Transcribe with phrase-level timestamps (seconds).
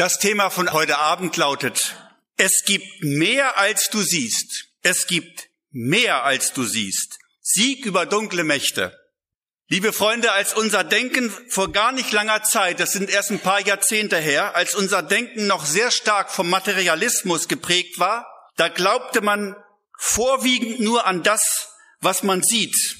[0.00, 1.94] Das Thema von heute Abend lautet,
[2.38, 4.68] es gibt mehr als du siehst.
[4.80, 7.18] Es gibt mehr als du siehst.
[7.42, 8.98] Sieg über dunkle Mächte.
[9.68, 13.60] Liebe Freunde, als unser Denken vor gar nicht langer Zeit, das sind erst ein paar
[13.60, 18.26] Jahrzehnte her, als unser Denken noch sehr stark vom Materialismus geprägt war,
[18.56, 19.54] da glaubte man
[19.98, 22.96] vorwiegend nur an das, was man sieht,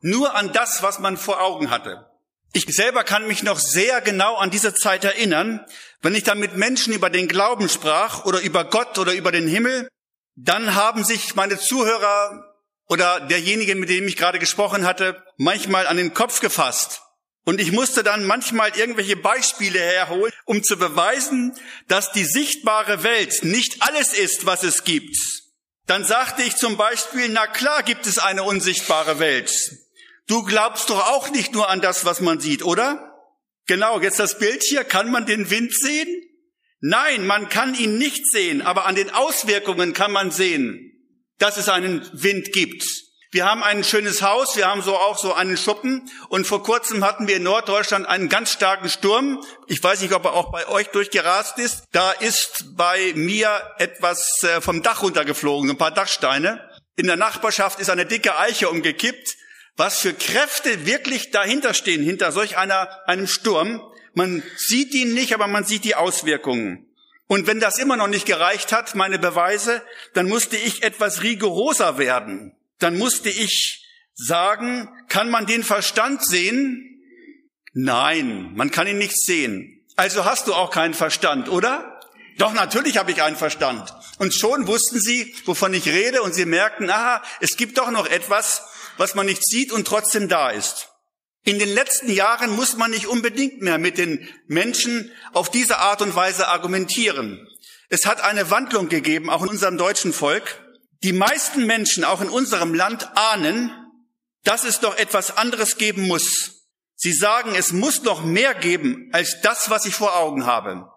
[0.00, 2.09] nur an das, was man vor Augen hatte.
[2.52, 5.64] Ich selber kann mich noch sehr genau an diese Zeit erinnern,
[6.02, 9.46] wenn ich dann mit Menschen über den Glauben sprach oder über Gott oder über den
[9.46, 9.88] Himmel,
[10.34, 12.44] dann haben sich meine Zuhörer
[12.88, 17.02] oder derjenige, mit dem ich gerade gesprochen hatte, manchmal an den Kopf gefasst.
[17.44, 21.54] Und ich musste dann manchmal irgendwelche Beispiele herholen, um zu beweisen,
[21.88, 25.16] dass die sichtbare Welt nicht alles ist, was es gibt.
[25.86, 29.52] Dann sagte ich zum Beispiel, na klar gibt es eine unsichtbare Welt.
[30.30, 33.14] Du glaubst doch auch nicht nur an das, was man sieht, oder?
[33.66, 36.08] Genau, jetzt das Bild hier, kann man den Wind sehen?
[36.80, 40.90] Nein, man kann ihn nicht sehen, aber an den Auswirkungen kann man sehen
[41.40, 42.84] dass es einen Wind gibt.
[43.32, 47.04] Wir haben ein schönes Haus, wir haben so auch so einen Schuppen und vor kurzem
[47.04, 49.42] hatten wir in Norddeutschland einen ganz starken Sturm.
[49.68, 51.84] Ich weiß nicht, ob er auch bei euch durchgerast ist.
[51.92, 56.68] Da ist bei mir etwas äh, vom Dach runtergeflogen, ein paar Dachsteine.
[56.96, 59.36] In der Nachbarschaft ist eine dicke Eiche umgekippt.
[59.80, 63.80] Was für Kräfte wirklich dahinter stehen, hinter solch einer, einem Sturm.
[64.12, 66.86] Man sieht ihn nicht, aber man sieht die Auswirkungen.
[67.28, 69.80] Und wenn das immer noch nicht gereicht hat, meine Beweise,
[70.12, 72.54] dann musste ich etwas rigoroser werden.
[72.78, 77.02] Dann musste ich sagen, kann man den Verstand sehen?
[77.72, 79.82] Nein, man kann ihn nicht sehen.
[79.96, 82.02] Also hast du auch keinen Verstand, oder?
[82.36, 83.94] Doch, natürlich habe ich einen Verstand.
[84.18, 88.06] Und schon wussten sie, wovon ich rede, und sie merkten, aha, es gibt doch noch
[88.06, 88.62] etwas,
[88.96, 90.88] was man nicht sieht und trotzdem da ist.
[91.44, 96.02] In den letzten Jahren muss man nicht unbedingt mehr mit den Menschen auf diese Art
[96.02, 97.46] und Weise argumentieren.
[97.88, 100.62] Es hat eine Wandlung gegeben, auch in unserem deutschen Volk.
[101.02, 103.72] Die meisten Menschen, auch in unserem Land, ahnen,
[104.44, 106.66] dass es doch etwas anderes geben muss.
[106.94, 110.90] Sie sagen, es muss noch mehr geben als das, was ich vor Augen habe.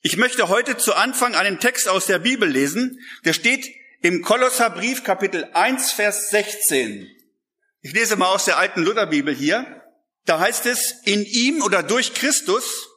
[0.00, 2.98] Ich möchte heute zu Anfang einen Text aus der Bibel lesen.
[3.26, 3.68] Der steht
[4.00, 7.06] im Kolosserbrief Kapitel 1, Vers 16.
[7.82, 9.82] Ich lese mal aus der alten Lutherbibel hier.
[10.26, 12.88] Da heißt es, in ihm oder durch Christus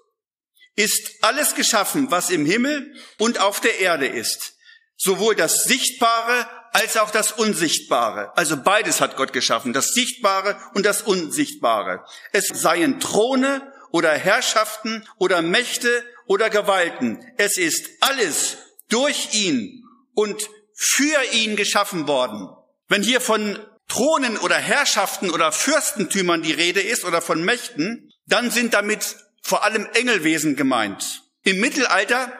[0.76, 4.54] ist alles geschaffen, was im Himmel und auf der Erde ist.
[4.98, 8.36] Sowohl das Sichtbare als auch das Unsichtbare.
[8.36, 12.04] Also beides hat Gott geschaffen, das Sichtbare und das Unsichtbare.
[12.32, 17.24] Es seien Throne oder Herrschaften oder Mächte oder Gewalten.
[17.38, 18.58] Es ist alles
[18.90, 19.84] durch ihn
[20.14, 22.50] und für ihn geschaffen worden.
[22.88, 28.50] Wenn hier von Thronen oder Herrschaften oder Fürstentümern die Rede ist oder von Mächten, dann
[28.52, 31.24] sind damit vor allem Engelwesen gemeint.
[31.44, 32.32] Im Mittelalter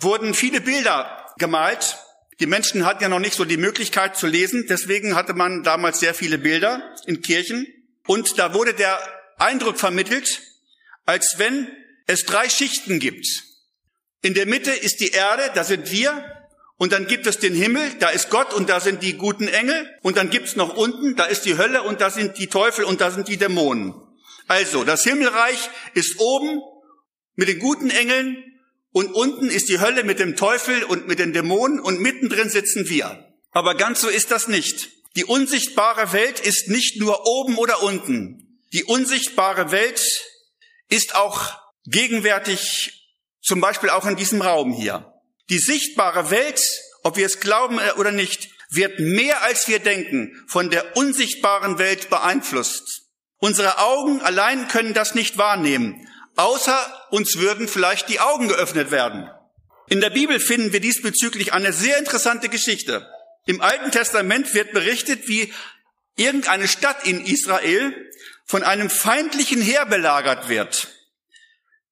[0.00, 1.98] wurden viele Bilder gemalt.
[2.40, 6.00] Die Menschen hatten ja noch nicht so die Möglichkeit zu lesen, deswegen hatte man damals
[6.00, 7.66] sehr viele Bilder in Kirchen.
[8.06, 8.98] Und da wurde der
[9.38, 10.42] Eindruck vermittelt,
[11.04, 11.68] als wenn
[12.06, 13.26] es drei Schichten gibt.
[14.22, 16.35] In der Mitte ist die Erde, da sind wir,
[16.78, 19.88] und dann gibt es den Himmel, da ist Gott und da sind die guten Engel.
[20.02, 22.84] Und dann gibt es noch unten, da ist die Hölle und da sind die Teufel
[22.84, 23.94] und da sind die Dämonen.
[24.46, 26.60] Also, das Himmelreich ist oben
[27.34, 28.60] mit den guten Engeln
[28.92, 32.88] und unten ist die Hölle mit dem Teufel und mit den Dämonen und mittendrin sitzen
[32.88, 33.24] wir.
[33.52, 34.90] Aber ganz so ist das nicht.
[35.16, 38.60] Die unsichtbare Welt ist nicht nur oben oder unten.
[38.74, 40.00] Die unsichtbare Welt
[40.90, 45.15] ist auch gegenwärtig, zum Beispiel auch in diesem Raum hier.
[45.50, 46.60] Die sichtbare Welt,
[47.02, 52.10] ob wir es glauben oder nicht, wird mehr als wir denken von der unsichtbaren Welt
[52.10, 53.02] beeinflusst.
[53.38, 59.30] Unsere Augen allein können das nicht wahrnehmen, außer uns würden vielleicht die Augen geöffnet werden.
[59.88, 63.08] In der Bibel finden wir diesbezüglich eine sehr interessante Geschichte.
[63.44, 65.52] Im Alten Testament wird berichtet, wie
[66.16, 67.94] irgendeine Stadt in Israel
[68.44, 70.88] von einem feindlichen Heer belagert wird.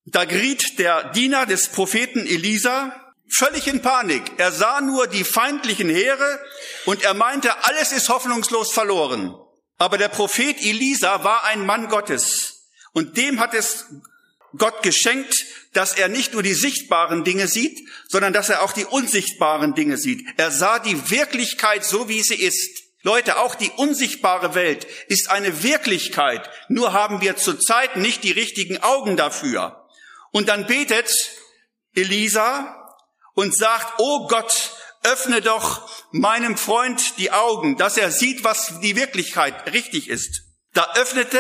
[0.07, 4.23] Da geriet der Diener des Propheten Elisa völlig in Panik.
[4.39, 6.41] Er sah nur die feindlichen Heere
[6.85, 9.35] und er meinte, alles ist hoffnungslos verloren.
[9.79, 13.87] Aber der Prophet Elisa war ein Mann Gottes und dem hat es
[14.57, 15.35] Gott geschenkt,
[15.73, 19.99] dass er nicht nur die sichtbaren Dinge sieht, sondern dass er auch die unsichtbaren Dinge
[19.99, 20.25] sieht.
[20.37, 22.85] Er sah die Wirklichkeit so, wie sie ist.
[23.03, 28.83] Leute, auch die unsichtbare Welt ist eine Wirklichkeit, nur haben wir zurzeit nicht die richtigen
[28.83, 29.85] Augen dafür.
[30.31, 31.11] Und dann betet
[31.95, 32.84] Elisa,
[33.35, 34.73] und sagt, oh Gott,
[35.03, 40.43] öffne doch meinem Freund die Augen, dass er sieht, was die Wirklichkeit richtig ist.
[40.73, 41.39] Da öffnete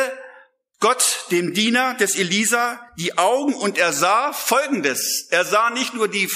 [0.80, 5.28] Gott dem Diener des Elisa die Augen und er sah Folgendes.
[5.30, 6.28] Er sah nicht nur die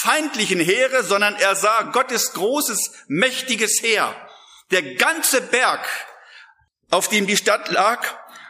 [0.00, 4.16] feindlichen Heere, sondern er sah Gottes großes, mächtiges Heer.
[4.70, 5.86] Der ganze Berg,
[6.90, 8.02] auf dem die Stadt lag,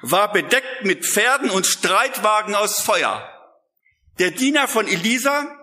[0.02, 3.28] war bedeckt mit Pferden und Streitwagen aus Feuer.
[4.18, 5.58] Der Diener von Elisa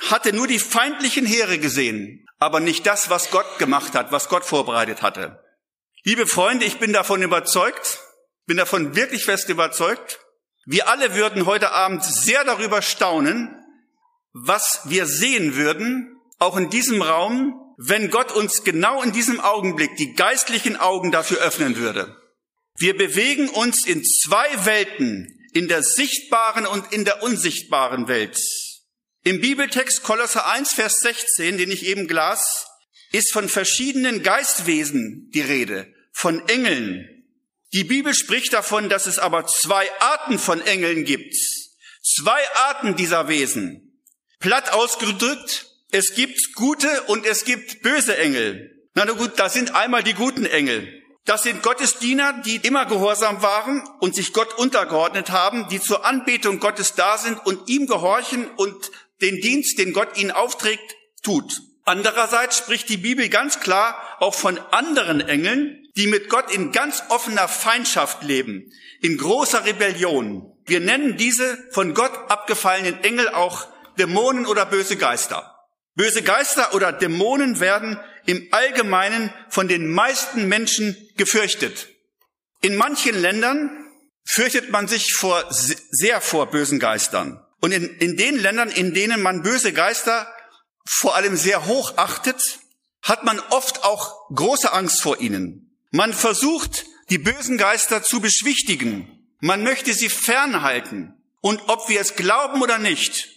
[0.00, 4.44] hatte nur die feindlichen Heere gesehen, aber nicht das, was Gott gemacht hat, was Gott
[4.44, 5.42] vorbereitet hatte.
[6.04, 8.00] Liebe Freunde, ich bin davon überzeugt,
[8.46, 10.20] bin davon wirklich fest überzeugt,
[10.64, 13.54] wir alle würden heute Abend sehr darüber staunen,
[14.32, 19.96] was wir sehen würden, auch in diesem Raum, wenn Gott uns genau in diesem Augenblick
[19.96, 22.16] die geistlichen Augen dafür öffnen würde.
[22.78, 28.38] Wir bewegen uns in zwei Welten, in der sichtbaren und in der unsichtbaren Welt.
[29.26, 32.68] Im Bibeltext Kolosser 1, Vers 16, den ich eben las,
[33.10, 37.24] ist von verschiedenen Geistwesen die Rede, von Engeln.
[37.72, 41.34] Die Bibel spricht davon, dass es aber zwei Arten von Engeln gibt.
[42.04, 42.38] Zwei
[42.68, 44.00] Arten dieser Wesen.
[44.38, 48.88] Platt ausgedrückt, es gibt gute und es gibt böse Engel.
[48.94, 51.02] Na gut, da sind einmal die guten Engel.
[51.24, 56.04] Das sind Gottes Diener, die immer gehorsam waren und sich Gott untergeordnet haben, die zur
[56.04, 61.62] Anbetung Gottes da sind und ihm gehorchen und den Dienst, den Gott ihnen aufträgt, tut.
[61.84, 67.02] Andererseits spricht die Bibel ganz klar auch von anderen Engeln, die mit Gott in ganz
[67.10, 70.52] offener Feindschaft leben, in großer Rebellion.
[70.66, 73.68] Wir nennen diese von Gott abgefallenen Engel auch
[73.98, 75.54] Dämonen oder böse Geister.
[75.94, 81.88] Böse Geister oder Dämonen werden im Allgemeinen von den meisten Menschen gefürchtet.
[82.60, 83.70] In manchen Ländern
[84.24, 87.45] fürchtet man sich vor, sehr vor bösen Geistern.
[87.60, 90.32] Und in, in den Ländern, in denen man böse Geister
[90.84, 92.60] vor allem sehr hoch achtet,
[93.02, 95.76] hat man oft auch große Angst vor ihnen.
[95.90, 99.28] Man versucht, die bösen Geister zu beschwichtigen.
[99.40, 101.14] Man möchte sie fernhalten.
[101.40, 103.28] Und ob wir es glauben oder nicht,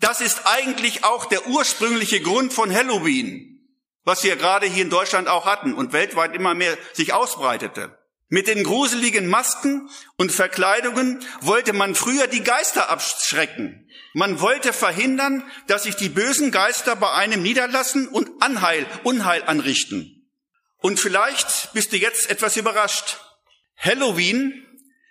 [0.00, 3.60] das ist eigentlich auch der ursprüngliche Grund von Halloween,
[4.04, 7.95] was wir gerade hier in Deutschland auch hatten und weltweit immer mehr sich ausbreitete.
[8.28, 13.88] Mit den gruseligen Masken und Verkleidungen wollte man früher die Geister abschrecken.
[14.14, 20.28] Man wollte verhindern, dass sich die bösen Geister bei einem niederlassen und Anheil, Unheil anrichten.
[20.78, 23.18] Und vielleicht bist du jetzt etwas überrascht.
[23.76, 24.66] Halloween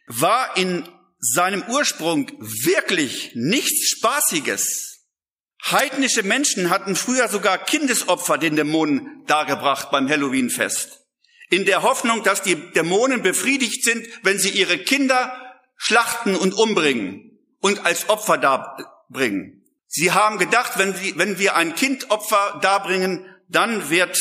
[0.07, 0.88] war in
[1.19, 5.06] seinem Ursprung wirklich nichts Spaßiges.
[5.71, 11.04] Heidnische Menschen hatten früher sogar Kindesopfer den Dämonen dargebracht beim Halloween-Fest.
[11.55, 17.39] In der Hoffnung, dass die Dämonen befriedigt sind, wenn sie ihre Kinder schlachten und umbringen
[17.61, 19.63] und als Opfer darbringen.
[19.87, 24.17] Sie haben gedacht, wenn, sie, wenn wir ein Kindopfer darbringen, dann wird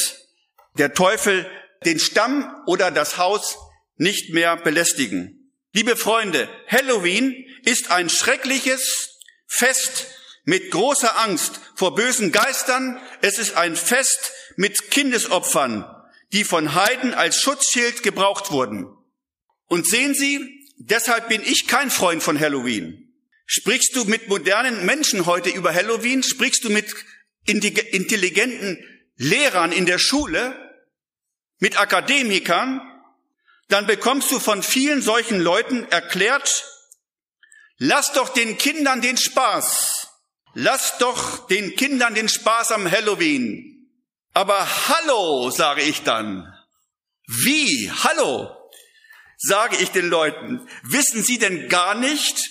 [0.78, 1.50] der Teufel
[1.84, 3.58] den Stamm oder das Haus
[3.96, 5.50] nicht mehr belästigen.
[5.72, 7.34] Liebe Freunde, Halloween
[7.64, 10.06] ist ein schreckliches Fest
[10.44, 13.00] mit großer Angst vor bösen Geistern.
[13.22, 15.84] Es ist ein Fest mit Kindesopfern,
[16.34, 18.86] die von Heiden als Schutzschild gebraucht wurden.
[19.66, 23.14] Und sehen Sie, deshalb bin ich kein Freund von Halloween.
[23.46, 26.22] Sprichst du mit modernen Menschen heute über Halloween?
[26.22, 26.94] Sprichst du mit
[27.46, 28.84] intelligenten
[29.16, 30.54] Lehrern in der Schule?
[31.58, 32.82] Mit Akademikern?
[33.68, 36.64] dann bekommst du von vielen solchen Leuten erklärt,
[37.78, 40.08] lass doch den Kindern den Spaß.
[40.56, 43.73] Lass doch den Kindern den Spaß am Halloween.
[44.34, 46.52] Aber hallo, sage ich dann.
[47.26, 47.90] Wie?
[48.02, 48.50] Hallo?
[49.38, 50.68] Sage ich den Leuten.
[50.82, 52.50] Wissen Sie denn gar nicht,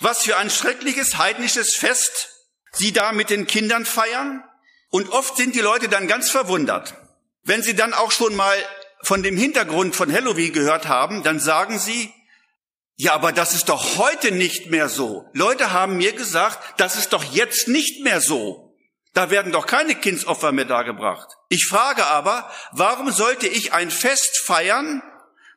[0.00, 2.30] was für ein schreckliches heidnisches Fest
[2.72, 4.42] Sie da mit den Kindern feiern?
[4.90, 6.94] Und oft sind die Leute dann ganz verwundert.
[7.42, 8.56] Wenn sie dann auch schon mal
[9.02, 12.12] von dem Hintergrund von Halloween gehört haben, dann sagen sie,
[12.96, 15.28] ja, aber das ist doch heute nicht mehr so.
[15.32, 18.67] Leute haben mir gesagt, das ist doch jetzt nicht mehr so.
[19.14, 21.28] Da werden doch keine Kindsopfer mehr dargebracht.
[21.48, 25.02] Ich frage aber, warum sollte ich ein Fest feiern,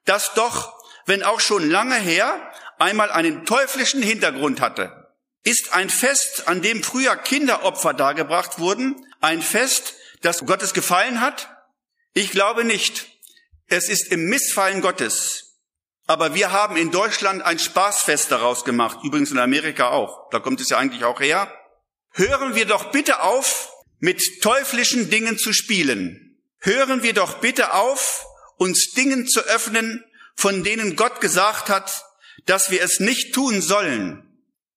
[0.06, 0.74] das doch,
[1.06, 5.10] wenn auch schon lange her, einmal einen teuflischen Hintergrund hatte?
[5.44, 11.50] Ist ein Fest, an dem früher Kinderopfer dargebracht wurden, ein Fest, das Gottes gefallen hat?
[12.14, 13.08] Ich glaube nicht.
[13.68, 15.60] Es ist im Missfallen Gottes.
[16.08, 20.30] Aber wir haben in Deutschland ein Spaßfest daraus gemacht, übrigens in Amerika auch.
[20.30, 21.52] Da kommt es ja eigentlich auch her.
[22.14, 26.42] Hören wir doch bitte auf, mit teuflischen Dingen zu spielen.
[26.60, 28.26] Hören wir doch bitte auf,
[28.58, 30.04] uns Dingen zu öffnen,
[30.36, 32.04] von denen Gott gesagt hat,
[32.46, 34.28] dass wir es nicht tun sollen.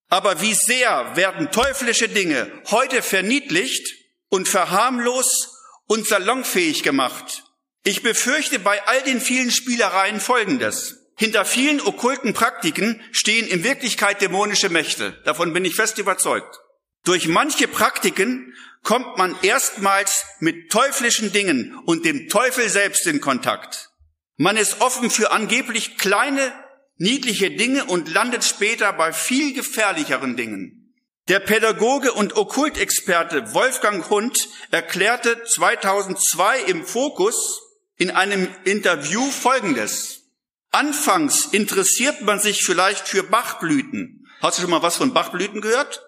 [0.08, 3.94] Aber wie sehr werden teuflische Dinge heute verniedlicht
[4.28, 5.50] und verharmlos
[5.86, 7.44] und salonfähig gemacht.
[7.82, 10.96] Ich befürchte bei all den vielen Spielereien Folgendes.
[11.16, 15.20] Hinter vielen okkulten Praktiken stehen in Wirklichkeit dämonische Mächte.
[15.24, 16.60] Davon bin ich fest überzeugt.
[17.04, 23.90] Durch manche Praktiken kommt man erstmals mit teuflischen Dingen und dem Teufel selbst in Kontakt.
[24.36, 26.52] Man ist offen für angeblich kleine,
[26.96, 30.94] niedliche Dinge und landet später bei viel gefährlicheren Dingen.
[31.28, 37.62] Der Pädagoge und Okkultexperte Wolfgang Hund erklärte 2002 im Fokus
[37.96, 40.22] in einem Interview Folgendes.
[40.70, 44.26] Anfangs interessiert man sich vielleicht für Bachblüten.
[44.40, 46.02] Hast du schon mal was von Bachblüten gehört?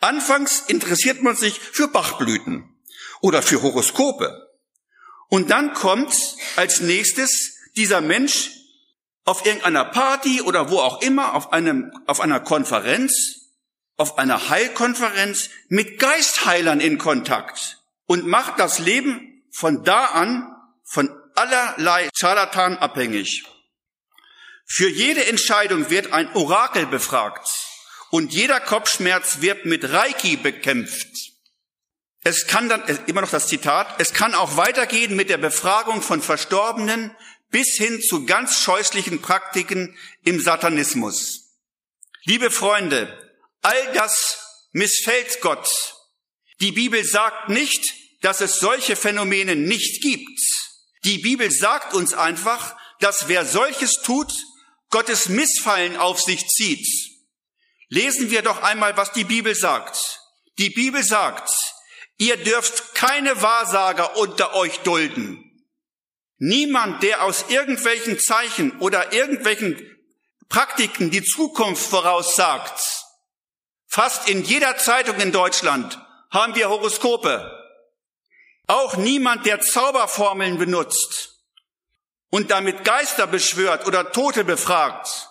[0.00, 2.74] Anfangs interessiert man sich für Bachblüten
[3.20, 4.50] oder für Horoskope.
[5.28, 6.14] Und dann kommt
[6.56, 8.50] als nächstes dieser Mensch
[9.24, 13.12] auf irgendeiner Party oder wo auch immer, auf, einem, auf einer Konferenz,
[13.96, 21.14] auf einer Heilkonferenz mit Geistheilern in Kontakt und macht das Leben von da an von
[21.34, 23.44] allerlei Scharlatan abhängig.
[24.64, 27.69] Für jede Entscheidung wird ein Orakel befragt
[28.10, 31.08] und jeder Kopfschmerz wird mit Reiki bekämpft.
[32.22, 36.20] Es kann dann, immer noch das Zitat, es kann auch weitergehen mit der Befragung von
[36.20, 37.16] Verstorbenen
[37.50, 41.56] bis hin zu ganz scheußlichen Praktiken im Satanismus.
[42.24, 43.16] Liebe Freunde,
[43.62, 44.38] all das
[44.72, 45.68] missfällt Gott.
[46.60, 50.40] Die Bibel sagt nicht, dass es solche Phänomene nicht gibt.
[51.04, 54.30] Die Bibel sagt uns einfach, dass wer solches tut,
[54.90, 56.86] Gottes Missfallen auf sich zieht.
[57.90, 60.20] Lesen wir doch einmal, was die Bibel sagt.
[60.58, 61.50] Die Bibel sagt,
[62.18, 65.44] ihr dürft keine Wahrsager unter euch dulden.
[66.38, 69.76] Niemand, der aus irgendwelchen Zeichen oder irgendwelchen
[70.48, 72.80] Praktiken die Zukunft voraussagt.
[73.88, 77.50] Fast in jeder Zeitung in Deutschland haben wir Horoskope.
[78.68, 81.40] Auch niemand, der Zauberformeln benutzt
[82.30, 85.28] und damit Geister beschwört oder Tote befragt.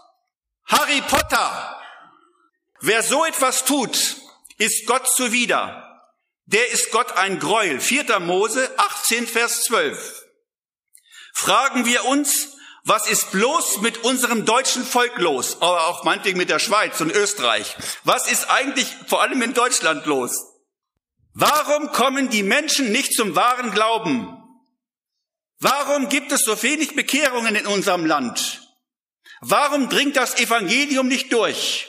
[0.65, 1.77] Harry Potter.
[2.81, 4.17] Wer so etwas tut,
[4.57, 5.85] ist Gott zuwider.
[6.45, 7.79] Der ist Gott ein Gräuel.
[7.79, 8.19] 4.
[8.19, 10.25] Mose 18, Vers 12.
[11.33, 15.61] Fragen wir uns, was ist bloß mit unserem deutschen Volk los?
[15.61, 17.75] Aber auch meinetwegen mit der Schweiz und Österreich.
[18.03, 20.31] Was ist eigentlich vor allem in Deutschland los?
[21.33, 24.35] Warum kommen die Menschen nicht zum wahren Glauben?
[25.59, 28.61] Warum gibt es so wenig Bekehrungen in unserem Land?
[29.41, 31.88] Warum dringt das Evangelium nicht durch?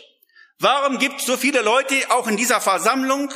[0.60, 3.32] Warum gibt es so viele Leute auch in dieser Versammlung,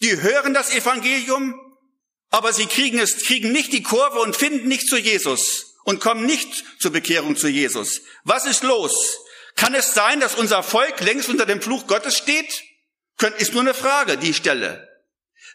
[0.00, 1.60] die hören das Evangelium,
[2.30, 6.24] aber sie kriegen es, kriegen nicht die Kurve und finden nicht zu Jesus und kommen
[6.24, 8.02] nicht zur Bekehrung zu Jesus?
[8.22, 9.18] Was ist los?
[9.56, 12.62] Kann es sein, dass unser Volk längst unter dem Fluch Gottes steht?
[13.38, 14.88] Ist nur eine Frage, die stelle.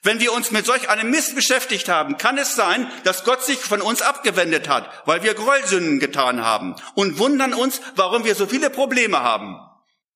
[0.03, 3.59] Wenn wir uns mit solch einem Mist beschäftigt haben, kann es sein, dass Gott sich
[3.59, 8.45] von uns abgewendet hat, weil wir Gräuelsünden getan haben und wundern uns, warum wir so
[8.45, 9.57] viele Probleme haben.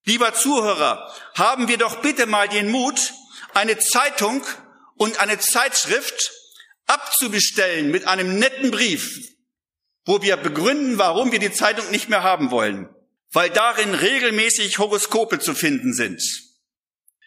[0.06, 3.14] Lieber Zuhörer, haben wir doch bitte mal den Mut,
[3.56, 4.46] eine Zeitung
[4.96, 6.32] und eine Zeitschrift
[6.86, 9.20] abzubestellen mit einem netten Brief,
[10.06, 12.88] wo wir begründen, warum wir die Zeitung nicht mehr haben wollen,
[13.32, 16.22] weil darin regelmäßig Horoskope zu finden sind.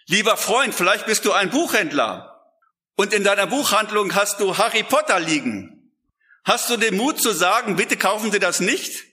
[0.07, 2.55] Lieber Freund, vielleicht bist du ein Buchhändler
[2.95, 5.93] und in deiner Buchhandlung hast du Harry Potter liegen.
[6.45, 9.08] Hast du den Mut zu sagen, bitte kaufen Sie das nicht?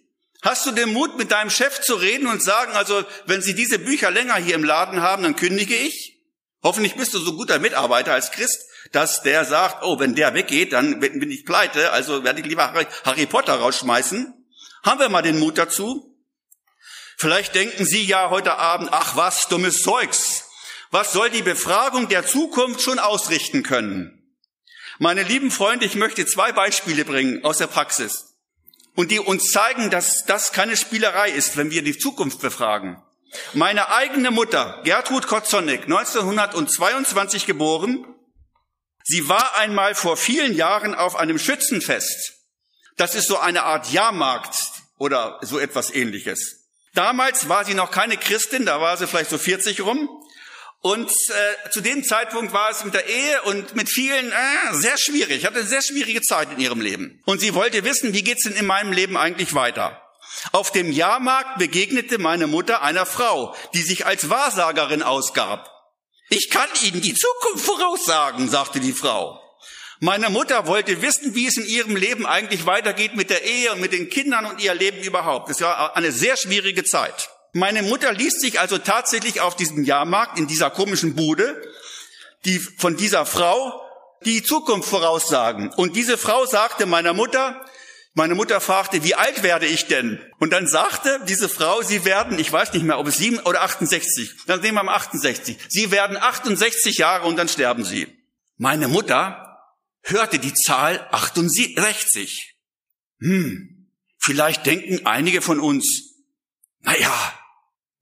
[0.45, 3.79] Hast du den Mut, mit deinem Chef zu reden und sagen, also wenn Sie diese
[3.79, 6.19] Bücher länger hier im Laden haben, dann kündige ich?
[6.61, 10.71] Hoffentlich bist du so guter Mitarbeiter als Christ, dass der sagt, oh, wenn der weggeht,
[10.71, 12.71] dann bin ich pleite, also werde ich lieber
[13.03, 14.35] Harry Potter rausschmeißen.
[14.83, 16.15] Haben wir mal den Mut dazu?
[17.17, 20.43] Vielleicht denken Sie ja heute Abend, ach was, dummes Zeugs.
[20.91, 24.31] Was soll die Befragung der Zukunft schon ausrichten können?
[24.99, 28.34] Meine lieben Freunde, ich möchte zwei Beispiele bringen aus der Praxis
[28.95, 33.01] und die uns zeigen, dass das keine Spielerei ist, wenn wir die Zukunft befragen.
[33.53, 38.05] Meine eigene Mutter, Gertrud Kotzonek, 1922 geboren,
[39.03, 42.33] sie war einmal vor vielen Jahren auf einem Schützenfest.
[42.97, 44.55] Das ist so eine Art Jahrmarkt
[44.97, 46.69] oder so etwas ähnliches.
[46.93, 50.09] Damals war sie noch keine Christin, da war sie vielleicht so 40 rum.
[50.85, 54.99] Und äh, zu dem Zeitpunkt war es mit der Ehe und mit vielen äh, sehr
[54.99, 55.43] schwierig.
[55.43, 57.23] Hatte eine sehr schwierige Zeit in ihrem Leben.
[57.25, 59.99] Und sie wollte wissen, wie geht's denn in meinem Leben eigentlich weiter?
[60.51, 65.71] Auf dem Jahrmarkt begegnete meine Mutter einer Frau, die sich als Wahrsagerin ausgab.
[66.29, 69.41] Ich kann Ihnen die Zukunft voraussagen, sagte die Frau.
[70.01, 73.81] Meine Mutter wollte wissen, wie es in ihrem Leben eigentlich weitergeht mit der Ehe und
[73.81, 75.49] mit den Kindern und ihr Leben überhaupt.
[75.49, 77.31] Es war eine sehr schwierige Zeit.
[77.57, 81.62] Meine Mutter liest sich also tatsächlich auf diesem Jahrmarkt, in dieser komischen Bude,
[82.43, 83.81] die von dieser Frau
[84.25, 85.69] die Zukunft voraussagen.
[85.69, 87.65] Und diese Frau sagte meiner Mutter,
[88.13, 90.21] Meine Mutter fragte, wie alt werde ich denn?
[90.38, 93.62] Und dann sagte diese Frau, sie werden, ich weiß nicht mehr, ob es sieben oder
[93.62, 94.31] 68.
[94.47, 95.57] Dann nehmen wir mal 68.
[95.69, 98.07] Sie werden 68 Jahre und dann sterben sie.
[98.57, 99.59] Meine Mutter
[100.01, 102.55] hörte die Zahl 68.
[103.19, 106.15] Hm, vielleicht denken einige von uns,
[106.81, 107.13] naja,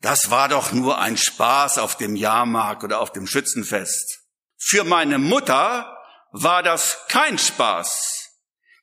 [0.03, 4.19] das war doch nur ein Spaß auf dem Jahrmarkt oder auf dem Schützenfest.
[4.59, 5.97] Für meine Mutter
[6.33, 8.29] war das kein Spaß.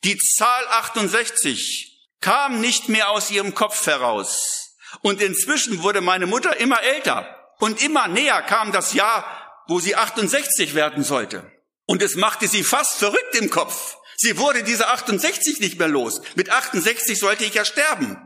[0.03, 4.79] Die Zahl 68 kam nicht mehr aus ihrem Kopf heraus.
[5.03, 7.37] Und inzwischen wurde meine Mutter immer älter.
[7.59, 9.27] Und immer näher kam das Jahr,
[9.69, 11.53] wo sie 68 werden sollte.
[11.85, 13.99] Und es machte sie fast verrückt im Kopf.
[14.17, 16.23] Sie wurde diese 68 nicht mehr los.
[16.35, 18.17] Mit 68 sollte ich ja sterben.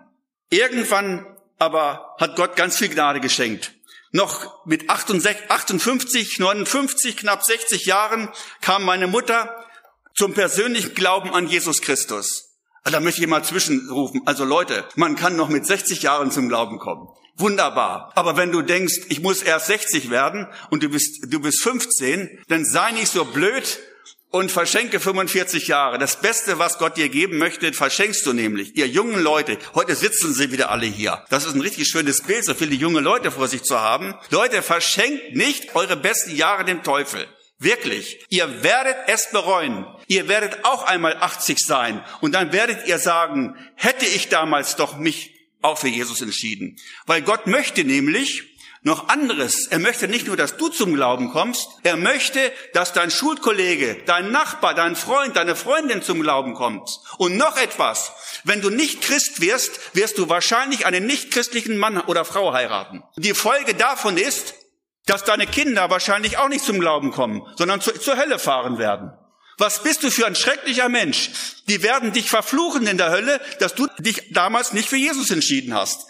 [0.48, 3.72] Irgendwann aber hat Gott ganz viel Gnade geschenkt.
[4.12, 8.28] Noch mit 68, 58, 59, knapp 60 Jahren
[8.60, 9.64] kam meine Mutter
[10.14, 12.54] zum persönlichen Glauben an Jesus Christus.
[12.84, 14.22] Also da möchte ich mal zwischenrufen.
[14.26, 17.08] Also Leute, man kann noch mit 60 Jahren zum Glauben kommen.
[17.36, 18.12] Wunderbar.
[18.14, 22.44] Aber wenn du denkst, ich muss erst 60 werden und du bist, du bist 15,
[22.48, 23.80] dann sei nicht so blöd
[24.34, 25.96] und verschenke 45 Jahre.
[25.96, 28.74] Das Beste, was Gott dir geben möchte, verschenkst du nämlich.
[28.74, 31.24] Ihr jungen Leute, heute sitzen sie wieder alle hier.
[31.30, 34.12] Das ist ein richtig schönes Bild, so viele junge Leute vor sich zu haben.
[34.30, 37.28] Leute, verschenkt nicht eure besten Jahre dem Teufel.
[37.60, 38.26] Wirklich.
[38.28, 39.86] Ihr werdet es bereuen.
[40.08, 42.04] Ihr werdet auch einmal 80 sein.
[42.20, 45.30] Und dann werdet ihr sagen, hätte ich damals doch mich
[45.62, 46.76] auch für Jesus entschieden.
[47.06, 48.53] Weil Gott möchte nämlich
[48.84, 49.66] noch anderes.
[49.68, 51.66] Er möchte nicht nur, dass du zum Glauben kommst.
[51.82, 57.00] Er möchte, dass dein Schulkollege, dein Nachbar, dein Freund, deine Freundin zum Glauben kommt.
[57.16, 58.12] Und noch etwas.
[58.44, 63.02] Wenn du nicht Christ wirst, wirst du wahrscheinlich einen nichtchristlichen Mann oder Frau heiraten.
[63.16, 64.54] Die Folge davon ist,
[65.06, 69.12] dass deine Kinder wahrscheinlich auch nicht zum Glauben kommen, sondern zu, zur Hölle fahren werden.
[69.56, 71.30] Was bist du für ein schrecklicher Mensch?
[71.68, 75.74] Die werden dich verfluchen in der Hölle, dass du dich damals nicht für Jesus entschieden
[75.74, 76.06] hast.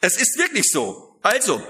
[0.00, 1.18] Es ist wirklich so.
[1.22, 1.62] Also,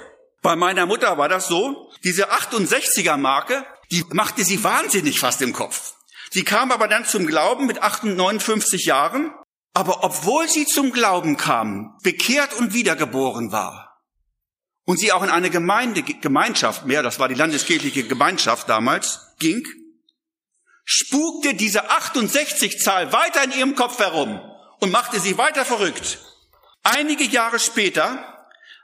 [0.49, 5.53] bei meiner Mutter war das so, diese 68er Marke, die machte sie wahnsinnig fast im
[5.53, 5.93] Kopf.
[6.31, 9.31] Sie kam aber dann zum Glauben mit 58 Jahren,
[9.75, 14.01] aber obwohl sie zum Glauben kam, bekehrt und wiedergeboren war,
[14.87, 19.67] und sie auch in eine Gemeinde, Gemeinschaft mehr, das war die landeskirchliche Gemeinschaft damals, ging,
[20.87, 24.41] spukte diese 68-Zahl weiter in ihrem Kopf herum
[24.81, 26.21] und machte sie weiter verrückt.
[26.85, 28.38] Einige Jahre später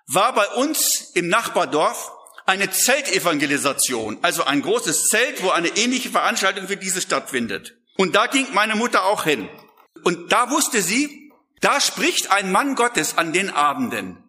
[0.06, 2.12] war bei uns im Nachbardorf
[2.46, 7.76] eine Zeltevangelisation, also ein großes Zelt, wo eine ähnliche Veranstaltung wie diese stattfindet.
[7.96, 9.48] Und da ging meine Mutter auch hin.
[10.02, 14.22] Und da wusste sie, da spricht ein Mann Gottes an den Abenden.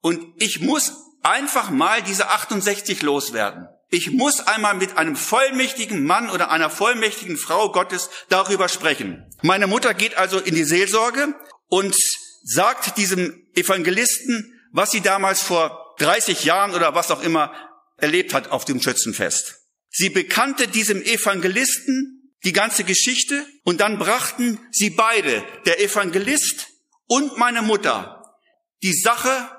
[0.00, 3.68] Und ich muss einfach mal diese 68 loswerden.
[3.90, 9.24] Ich muss einmal mit einem vollmächtigen Mann oder einer vollmächtigen Frau Gottes darüber sprechen.
[9.42, 11.34] Meine Mutter geht also in die Seelsorge
[11.68, 11.96] und
[12.44, 17.50] sagt diesem Evangelisten, was sie damals vor 30 Jahren oder was auch immer
[17.96, 19.62] erlebt hat auf dem Schützenfest.
[19.88, 26.68] Sie bekannte diesem Evangelisten die ganze Geschichte und dann brachten sie beide, der Evangelist
[27.06, 28.36] und meine Mutter,
[28.82, 29.50] die Sache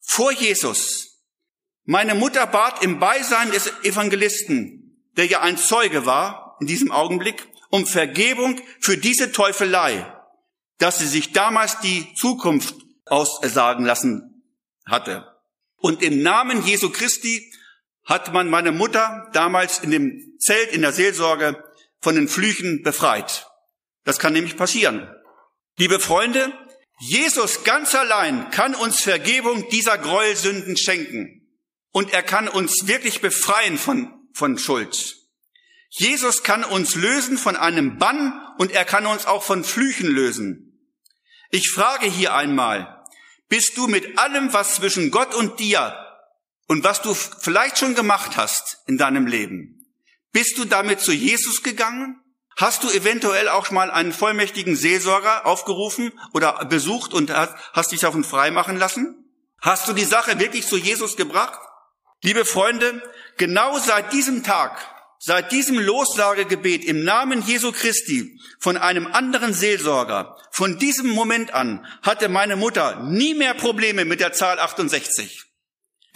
[0.00, 1.20] vor Jesus.
[1.84, 7.46] Meine Mutter bat im Beisein des Evangelisten, der ja ein Zeuge war in diesem Augenblick,
[7.68, 10.10] um Vergebung für diese Teufelei,
[10.78, 14.32] dass sie sich damals die Zukunft aussagen lassen
[14.86, 15.26] hatte.
[15.76, 17.52] Und im Namen Jesu Christi
[18.04, 21.62] hat man meine Mutter damals in dem Zelt in der Seelsorge
[22.00, 23.46] von den Flüchen befreit.
[24.04, 25.10] Das kann nämlich passieren.
[25.76, 26.52] Liebe Freunde,
[27.00, 31.42] Jesus ganz allein kann uns Vergebung dieser Gräuelsünden schenken.
[31.90, 35.16] Und er kann uns wirklich befreien von, von Schuld.
[35.90, 40.90] Jesus kann uns lösen von einem Bann und er kann uns auch von Flüchen lösen.
[41.50, 42.95] Ich frage hier einmal,
[43.48, 45.96] bist du mit allem, was zwischen Gott und dir
[46.66, 49.86] und was du vielleicht schon gemacht hast in deinem Leben,
[50.32, 52.20] bist du damit zu Jesus gegangen?
[52.56, 58.24] Hast du eventuell auch mal einen vollmächtigen Seelsorger aufgerufen oder besucht und hast, dich davon
[58.24, 59.30] freimachen lassen?
[59.60, 61.60] Hast du die Sache wirklich zu Jesus gebracht?
[62.22, 63.02] Liebe Freunde,
[63.36, 64.78] genau seit diesem Tag,
[65.18, 71.86] seit diesem Lossagegebet im Namen Jesu Christi von einem anderen Seelsorger, von diesem Moment an
[72.02, 75.44] hatte meine Mutter nie mehr Probleme mit der Zahl 68.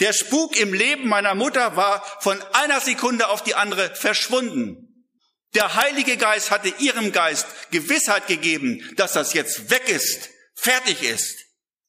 [0.01, 5.07] Der Spuk im Leben meiner Mutter war von einer Sekunde auf die andere verschwunden.
[5.55, 11.37] Der Heilige Geist hatte ihrem Geist Gewissheit gegeben, dass das jetzt weg ist, fertig ist.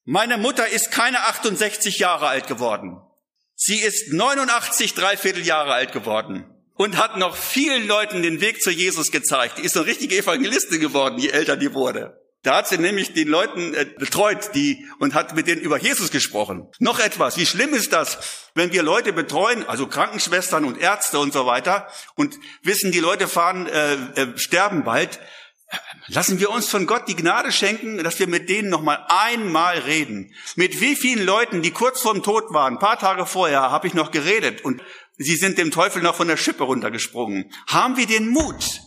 [0.04, 3.00] Meine Mutter ist keine 68 Jahre alt geworden.
[3.56, 8.72] Sie ist 89 dreiviertel Jahre alt geworden und hat noch vielen Leuten den Weg zu
[8.72, 9.58] Jesus gezeigt.
[9.58, 12.22] Die ist eine richtige Evangelistin geworden, je älter die wurde.
[12.44, 16.10] Da hat sie nämlich den Leuten äh, betreut, die und hat mit denen über Jesus
[16.10, 16.68] gesprochen.
[16.80, 21.34] Noch etwas, wie schlimm ist das, wenn wir Leute betreuen, also Krankenschwestern und Ärzte und
[21.34, 25.20] so weiter, und wissen, die Leute fahren, äh, äh, sterben bald.
[26.08, 29.78] Lassen wir uns von Gott die Gnade schenken, dass wir mit denen noch mal einmal
[29.80, 30.34] reden.
[30.56, 33.94] Mit wie vielen Leuten, die kurz vorm Tod waren, ein paar Tage vorher, habe ich
[33.94, 34.82] noch geredet und
[35.18, 37.52] sie sind dem Teufel noch von der Schippe runtergesprungen.
[37.68, 38.82] Haben wir den Mut,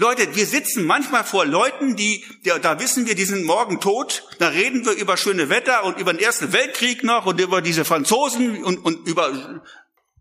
[0.00, 2.24] Leute, wir sitzen manchmal vor Leuten, die,
[2.62, 4.28] da wissen wir, die sind morgen tot.
[4.38, 7.84] Da reden wir über schöne Wetter und über den Ersten Weltkrieg noch und über diese
[7.84, 9.60] Franzosen und, und über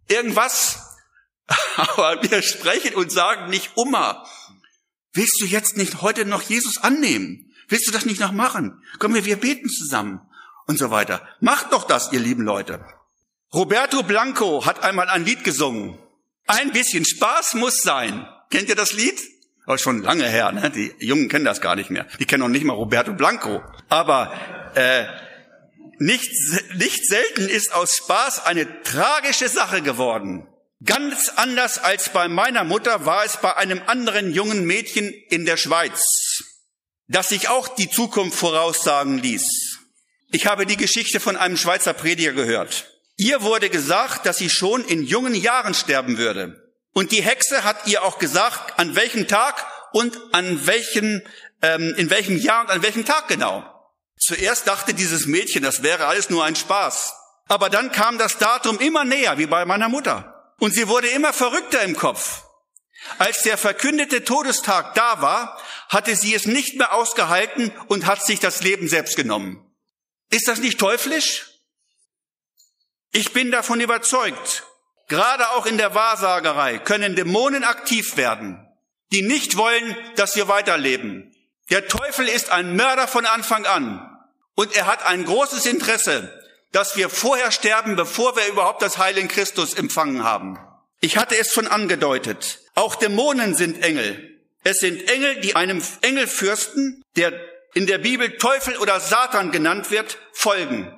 [0.07, 0.79] irgendwas.
[1.75, 4.25] Aber wir sprechen und sagen nicht, Oma,
[5.17, 7.51] willst du jetzt nicht heute noch Jesus annehmen?
[7.67, 8.81] Willst du das nicht noch machen?
[8.99, 10.21] Komm, wir, wir beten zusammen
[10.67, 11.27] und so weiter.
[11.41, 12.85] Macht doch das, ihr lieben Leute.
[13.53, 15.97] Roberto Blanco hat einmal ein Lied gesungen.
[16.47, 18.25] Ein bisschen Spaß muss sein.
[18.49, 19.19] Kennt ihr das Lied?
[19.65, 20.69] Aber schon lange her, ne?
[20.69, 22.05] Die Jungen kennen das gar nicht mehr.
[22.19, 23.61] Die kennen noch nicht mal Roberto Blanco.
[23.89, 24.33] Aber
[24.75, 25.05] äh,
[25.99, 26.31] nicht,
[26.75, 30.47] nicht selten ist aus Spaß eine tragische Sache geworden.
[30.83, 35.57] Ganz anders als bei meiner Mutter war es bei einem anderen jungen Mädchen in der
[35.57, 36.43] Schweiz,
[37.07, 39.79] das sich auch die Zukunft voraussagen ließ.
[40.31, 42.91] Ich habe die Geschichte von einem Schweizer Prediger gehört.
[43.15, 46.63] Ihr wurde gesagt, dass sie schon in jungen Jahren sterben würde.
[46.93, 51.23] Und die Hexe hat ihr auch gesagt, an welchem Tag und an welchem,
[51.63, 53.65] ähm, in welchem Jahr und an welchem Tag genau.
[54.19, 57.13] Zuerst dachte dieses Mädchen, das wäre alles nur ein Spaß.
[57.47, 60.36] Aber dann kam das Datum immer näher, wie bei meiner Mutter.
[60.59, 62.43] Und sie wurde immer verrückter im Kopf.
[63.19, 68.39] Als der verkündete Todestag da war, hatte sie es nicht mehr ausgehalten und hat sich
[68.39, 69.63] das Leben selbst genommen.
[70.29, 71.45] Ist das nicht teuflisch?
[73.11, 74.67] Ich bin davon überzeugt,
[75.07, 78.67] Gerade auch in der Wahrsagerei können Dämonen aktiv werden,
[79.13, 81.33] die nicht wollen, dass wir weiterleben.
[81.69, 84.17] Der Teufel ist ein Mörder von Anfang an
[84.55, 86.33] und er hat ein großes Interesse,
[86.71, 90.59] dass wir vorher sterben, bevor wir überhaupt das Heil in Christus empfangen haben.
[90.99, 92.59] Ich hatte es schon angedeutet.
[92.75, 94.41] Auch Dämonen sind Engel.
[94.63, 97.33] Es sind Engel, die einem Engelfürsten, der
[97.73, 100.91] in der Bibel Teufel oder Satan genannt wird, folgen.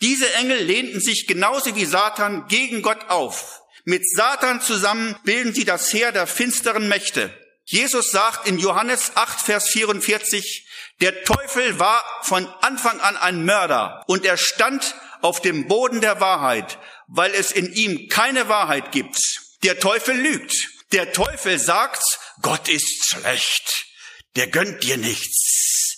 [0.00, 3.62] Diese Engel lehnten sich genauso wie Satan gegen Gott auf.
[3.84, 7.32] Mit Satan zusammen bilden sie das Heer der finsteren Mächte.
[7.64, 10.68] Jesus sagt in Johannes 8, Vers 44,
[11.02, 16.20] der Teufel war von Anfang an ein Mörder und er stand auf dem Boden der
[16.20, 19.18] Wahrheit, weil es in ihm keine Wahrheit gibt.
[19.64, 20.54] Der Teufel lügt.
[20.92, 22.04] Der Teufel sagt,
[22.40, 23.86] Gott ist schlecht.
[24.36, 25.96] Der gönnt dir nichts.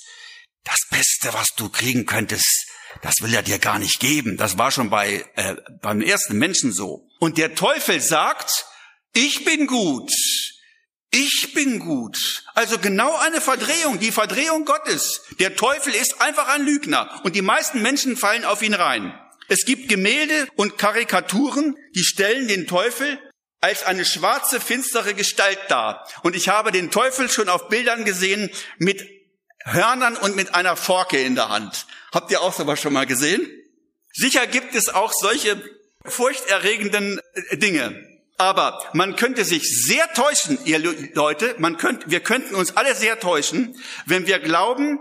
[0.65, 2.67] Das Beste, was du kriegen könntest,
[3.03, 4.39] das will er dir gar nicht geben.
[4.39, 7.07] Das war schon bei, äh, beim ersten Menschen so.
[7.21, 8.65] Und der Teufel sagt,
[9.13, 10.11] ich bin gut.
[11.17, 12.45] Ich bin gut.
[12.55, 15.23] Also genau eine Verdrehung, die Verdrehung Gottes.
[15.39, 19.17] Der Teufel ist einfach ein Lügner und die meisten Menschen fallen auf ihn rein.
[19.47, 23.21] Es gibt Gemälde und Karikaturen, die stellen den Teufel
[23.61, 26.05] als eine schwarze, finstere Gestalt dar.
[26.25, 29.09] Und ich habe den Teufel schon auf Bildern gesehen mit
[29.65, 31.87] Hörnern und mit einer Forke in der Hand.
[32.13, 33.49] Habt ihr auch sowas schon mal gesehen?
[34.13, 35.63] Sicher gibt es auch solche
[36.05, 38.14] furchterregenden äh, Dinge.
[38.37, 40.81] Aber man könnte sich sehr täuschen, ihr
[41.15, 44.99] Leute, man könnte, wir könnten uns alle sehr täuschen, wenn wir glauben,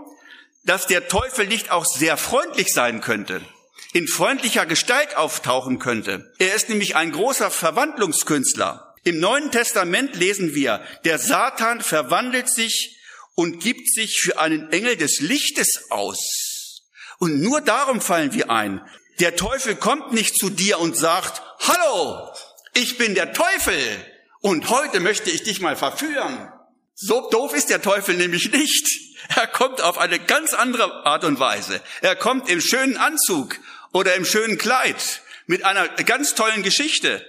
[0.64, 3.42] dass der Teufel nicht auch sehr freundlich sein könnte,
[3.92, 6.32] in freundlicher Gestalt auftauchen könnte.
[6.38, 8.94] Er ist nämlich ein großer Verwandlungskünstler.
[9.02, 12.98] Im Neuen Testament lesen wir, der Satan verwandelt sich
[13.34, 16.80] und gibt sich für einen Engel des Lichtes aus.
[17.18, 18.80] Und nur darum fallen wir ein.
[19.20, 22.33] Der Teufel kommt nicht zu dir und sagt, hallo,
[22.74, 23.78] ich bin der Teufel
[24.40, 26.52] und heute möchte ich dich mal verführen.
[26.94, 28.86] So doof ist der Teufel nämlich nicht.
[29.34, 31.80] Er kommt auf eine ganz andere Art und Weise.
[32.02, 33.58] Er kommt im schönen Anzug
[33.92, 37.24] oder im schönen Kleid mit einer ganz tollen Geschichte.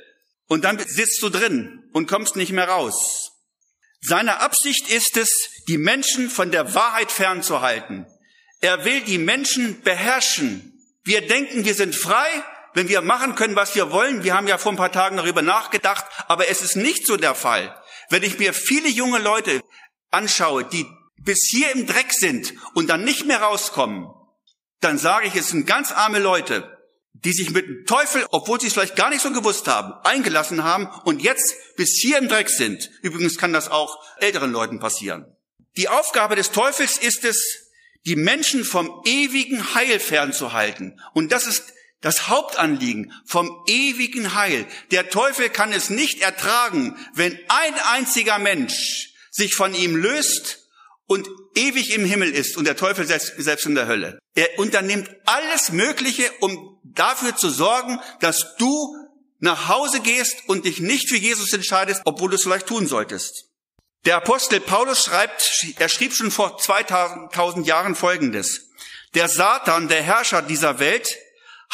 [0.48, 3.32] Und dann sitzt du drin und kommst nicht mehr raus.
[4.02, 5.30] Seine Absicht ist es,
[5.68, 8.06] die Menschen von der Wahrheit fernzuhalten.
[8.62, 10.74] Er will die Menschen beherrschen.
[11.04, 12.30] Wir denken, wir sind frei,
[12.76, 14.24] wenn wir machen können, was wir wollen.
[14.24, 17.34] Wir haben ja vor ein paar Tagen darüber nachgedacht, aber es ist nicht so der
[17.34, 17.76] Fall.
[18.10, 19.62] Wenn ich mir viele junge Leute
[20.12, 20.86] anschaue, die
[21.18, 24.06] bis hier im Dreck sind und dann nicht mehr rauskommen,
[24.82, 26.72] dann sage ich, es sind ganz arme Leute
[27.24, 30.64] die sich mit dem Teufel, obwohl sie es vielleicht gar nicht so gewusst haben, eingelassen
[30.64, 32.90] haben und jetzt bis hier im Dreck sind.
[33.02, 35.26] Übrigens kann das auch älteren Leuten passieren.
[35.78, 37.72] Die Aufgabe des Teufels ist es,
[38.06, 41.00] die Menschen vom ewigen Heil fernzuhalten.
[41.14, 41.64] Und das ist
[42.06, 44.68] das Hauptanliegen vom ewigen Heil.
[44.92, 50.70] Der Teufel kann es nicht ertragen, wenn ein einziger Mensch sich von ihm löst
[51.08, 54.20] und ewig im Himmel ist und der Teufel selbst, selbst in der Hölle.
[54.36, 58.96] Er unternimmt alles Mögliche, um dafür zu sorgen, dass du
[59.40, 63.46] nach Hause gehst und dich nicht für Jesus entscheidest, obwohl du es vielleicht tun solltest.
[64.06, 68.70] Der Apostel Paulus schreibt, er schrieb schon vor 2000 Jahren Folgendes.
[69.16, 71.18] Der Satan, der Herrscher dieser Welt,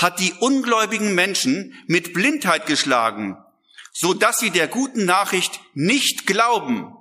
[0.01, 3.37] hat die ungläubigen Menschen mit Blindheit geschlagen,
[3.93, 6.93] so dass sie der guten Nachricht nicht glauben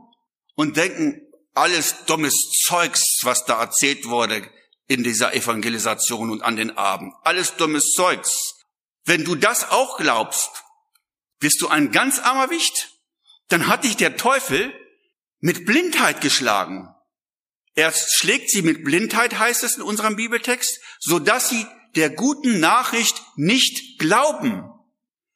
[0.54, 1.20] und denken,
[1.54, 2.34] alles dummes
[2.66, 4.48] Zeugs, was da erzählt wurde
[4.86, 7.14] in dieser Evangelisation und an den Abend.
[7.22, 8.54] Alles dummes Zeugs.
[9.04, 10.50] Wenn du das auch glaubst,
[11.38, 12.90] bist du ein ganz armer Wicht.
[13.48, 14.72] Dann hat dich der Teufel
[15.40, 16.88] mit Blindheit geschlagen.
[17.74, 22.60] Er schlägt sie mit Blindheit, heißt es in unserem Bibeltext, so dass sie der guten
[22.60, 24.70] Nachricht nicht glauben.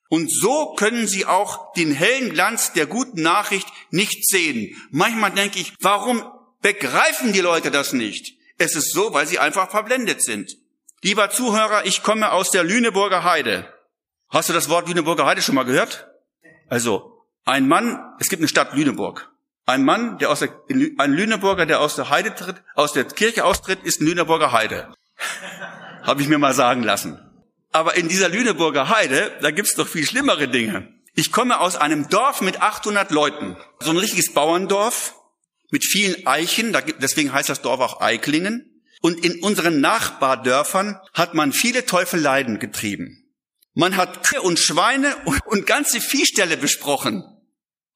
[0.08, 4.76] Und so können sie auch den hellen Glanz der guten Nachricht nicht sehen.
[4.90, 6.22] Manchmal denke ich, warum
[6.60, 8.38] begreifen die Leute das nicht?
[8.58, 10.56] Es ist so, weil sie einfach verblendet sind.
[11.02, 13.72] Lieber Zuhörer, ich komme aus der Lüneburger Heide.
[14.28, 16.08] Hast du das Wort Lüneburger Heide schon mal gehört?
[16.68, 19.30] Also, ein Mann, es gibt eine Stadt Lüneburg.
[19.66, 23.44] Ein Mann, der aus der, ein Lüneburger, der aus der Heide tritt, aus der Kirche
[23.44, 24.94] austritt, ist ein Lüneburger Heide.
[26.04, 27.18] Habe ich mir mal sagen lassen.
[27.72, 30.92] Aber in dieser Lüneburger Heide, da gibt's doch viel schlimmere Dinge.
[31.14, 33.56] Ich komme aus einem Dorf mit 800 Leuten.
[33.80, 35.14] So ein richtiges Bauerndorf
[35.70, 36.76] mit vielen Eichen.
[37.00, 38.82] Deswegen heißt das Dorf auch Eiklingen.
[39.00, 43.24] Und in unseren Nachbardörfern hat man viele Teufeleien getrieben.
[43.72, 47.24] Man hat Kühe und Schweine und ganze Viehställe besprochen.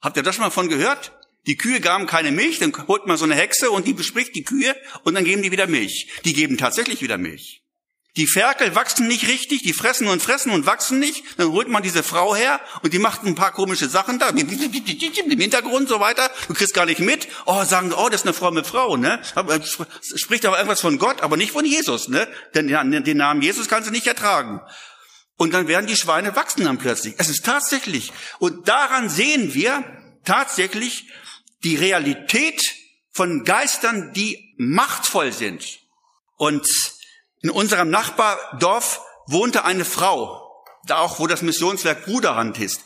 [0.00, 1.12] Habt ihr das schon mal von gehört?
[1.46, 4.44] Die Kühe gaben keine Milch, dann holt man so eine Hexe und die bespricht die
[4.44, 6.08] Kühe und dann geben die wieder Milch.
[6.24, 7.62] Die geben tatsächlich wieder Milch.
[8.18, 11.22] Die Ferkel wachsen nicht richtig, die fressen und fressen und wachsen nicht.
[11.38, 15.40] Dann holt man diese Frau her und die macht ein paar komische Sachen da, im
[15.40, 16.28] Hintergrund so weiter.
[16.48, 17.28] Du kriegst gar nicht mit.
[17.46, 19.22] Oh, sagen, oh, das ist eine mit Frau, ne?
[19.36, 19.60] Äh,
[20.16, 22.26] spricht aber irgendwas von Gott, aber nicht von Jesus, ne?
[22.56, 24.62] Denn den Namen Jesus kannst du nicht ertragen.
[25.36, 27.14] Und dann werden die Schweine wachsen dann plötzlich.
[27.18, 28.12] Es ist tatsächlich.
[28.40, 29.84] Und daran sehen wir
[30.24, 31.06] tatsächlich
[31.62, 32.60] die Realität
[33.12, 35.78] von Geistern, die machtvoll sind.
[36.36, 36.66] Und
[37.42, 42.82] in unserem Nachbardorf wohnte eine Frau, da auch wo das Missionswerk Bruderhand ist.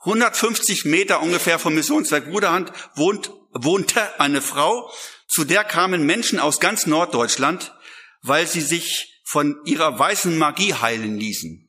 [0.00, 4.90] 150 Meter ungefähr vom Missionswerk Bruderhand wohnt, wohnte eine Frau,
[5.28, 7.74] zu der kamen Menschen aus ganz Norddeutschland,
[8.22, 11.68] weil sie sich von ihrer weißen Magie heilen ließen.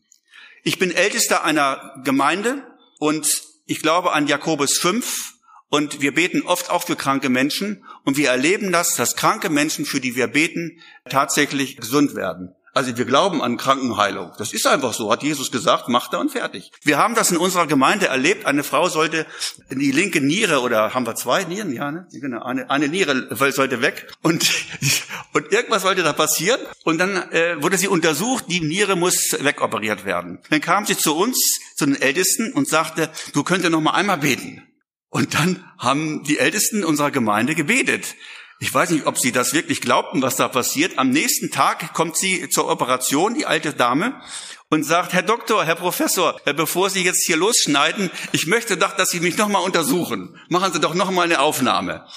[0.63, 2.65] Ich bin ältester einer Gemeinde
[2.99, 3.27] und
[3.65, 5.33] ich glaube an Jakobus 5
[5.71, 9.85] und wir beten oft auch für kranke Menschen und wir erleben das, dass kranke Menschen,
[9.85, 12.53] für die wir beten, tatsächlich gesund werden.
[12.73, 14.31] Also wir glauben an Krankenheilung.
[14.37, 16.71] Das ist einfach so, hat Jesus gesagt, macht er und fertig.
[16.83, 18.45] Wir haben das in unserer Gemeinde erlebt.
[18.45, 19.25] Eine Frau sollte
[19.69, 21.73] die linke Niere oder haben wir zwei Nieren?
[21.73, 22.07] Ja, ne?
[22.11, 24.49] Genau, eine, eine Niere sollte weg und
[25.33, 28.45] und irgendwas sollte da passieren und dann äh, wurde sie untersucht.
[28.49, 30.39] Die Niere muss wegoperiert werden.
[30.49, 34.17] Dann kam sie zu uns, zu den Ältesten und sagte: Du könntest noch mal einmal
[34.17, 34.63] beten.
[35.11, 38.15] Und dann haben die Ältesten unserer Gemeinde gebetet.
[38.59, 40.97] Ich weiß nicht, ob sie das wirklich glaubten, was da passiert.
[40.97, 44.21] Am nächsten Tag kommt sie zur Operation, die alte Dame,
[44.69, 49.09] und sagt, Herr Doktor, Herr Professor, bevor Sie jetzt hier losschneiden, ich möchte doch, dass
[49.09, 50.39] Sie mich nochmal untersuchen.
[50.47, 52.07] Machen Sie doch nochmal eine Aufnahme.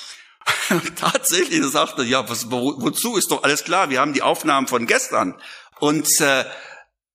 [0.96, 4.86] Tatsächlich sagte, ja, was, wo, wozu ist doch alles klar, wir haben die Aufnahmen von
[4.86, 5.34] gestern.
[5.80, 6.44] Und äh,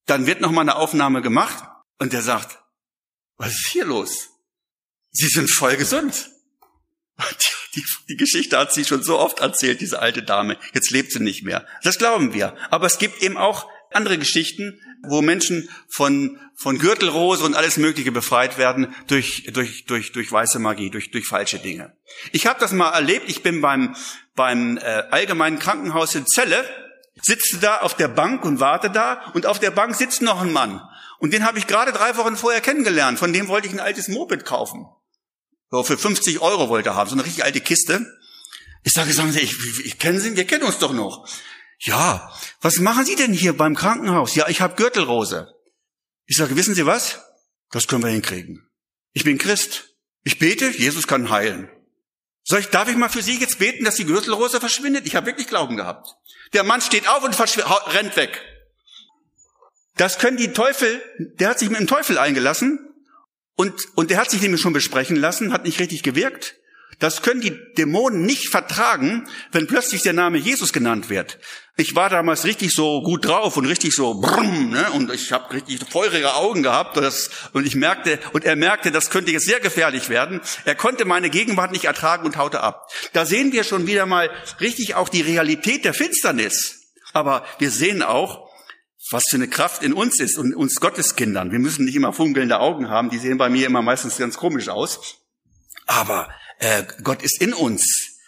[0.07, 1.63] dann wird nochmal eine Aufnahme gemacht
[1.99, 2.59] und er sagt,
[3.37, 4.29] was ist hier los?
[5.11, 6.29] Sie sind voll gesund.
[7.19, 10.57] Die, die, die, Geschichte hat sie schon so oft erzählt, diese alte Dame.
[10.73, 11.67] Jetzt lebt sie nicht mehr.
[11.83, 12.55] Das glauben wir.
[12.69, 18.11] Aber es gibt eben auch andere Geschichten, wo Menschen von, von Gürtelrose und alles Mögliche
[18.11, 21.95] befreit werden durch, durch, durch, durch weiße Magie, durch, durch falsche Dinge.
[22.31, 23.29] Ich habe das mal erlebt.
[23.29, 23.95] Ich bin beim,
[24.35, 26.63] beim äh, allgemeinen Krankenhaus in Celle,
[27.21, 30.53] sitze da auf der Bank und warte da und auf der Bank sitzt noch ein
[30.53, 30.81] Mann.
[31.19, 33.19] Und den habe ich gerade drei Wochen vorher kennengelernt.
[33.19, 34.85] Von dem wollte ich ein altes Moped kaufen.
[35.71, 38.05] So, für 50 Euro wollte er haben, so eine richtig alte Kiste.
[38.83, 41.27] Ich sage, sagen Sie, ich, ich kenne Sie, wir kennen uns doch noch.
[41.79, 44.35] Ja, was machen Sie denn hier beim Krankenhaus?
[44.35, 45.53] Ja, ich habe Gürtelrose.
[46.25, 47.19] Ich sage, wissen Sie was?
[47.71, 48.67] Das können wir hinkriegen.
[49.13, 49.95] Ich bin Christ.
[50.23, 51.69] Ich bete, Jesus kann heilen.
[52.43, 55.05] Soll ich, darf ich mal für Sie jetzt beten, dass die Gürtelrose verschwindet?
[55.05, 56.15] Ich habe wirklich Glauben gehabt.
[56.53, 58.41] Der Mann steht auf und rennt weg.
[59.95, 61.01] Das können die Teufel,
[61.39, 62.79] der hat sich mit dem Teufel eingelassen
[63.59, 66.55] und, und der hat sich nämlich schon besprechen lassen, hat nicht richtig gewirkt.
[66.99, 71.39] Das können die Dämonen nicht vertragen, wenn plötzlich der Name Jesus genannt wird.
[71.75, 74.89] Ich war damals richtig so gut drauf und richtig so brumm, ne?
[74.93, 78.93] und ich habe richtig feurige Augen gehabt und, das, und ich merkte und er merkte,
[78.93, 80.39] das könnte jetzt sehr gefährlich werden.
[80.63, 82.89] Er konnte meine Gegenwart nicht ertragen und haute ab.
[83.11, 84.29] Da sehen wir schon wieder mal
[84.61, 86.93] richtig auch die Realität der Finsternis.
[87.11, 88.48] Aber wir sehen auch,
[89.11, 91.51] was für eine Kraft in uns ist und uns Gotteskindern.
[91.51, 94.69] Wir müssen nicht immer funkelnde Augen haben, die sehen bei mir immer meistens ganz komisch
[94.69, 95.17] aus.
[95.85, 98.19] Aber äh, Gott ist in uns.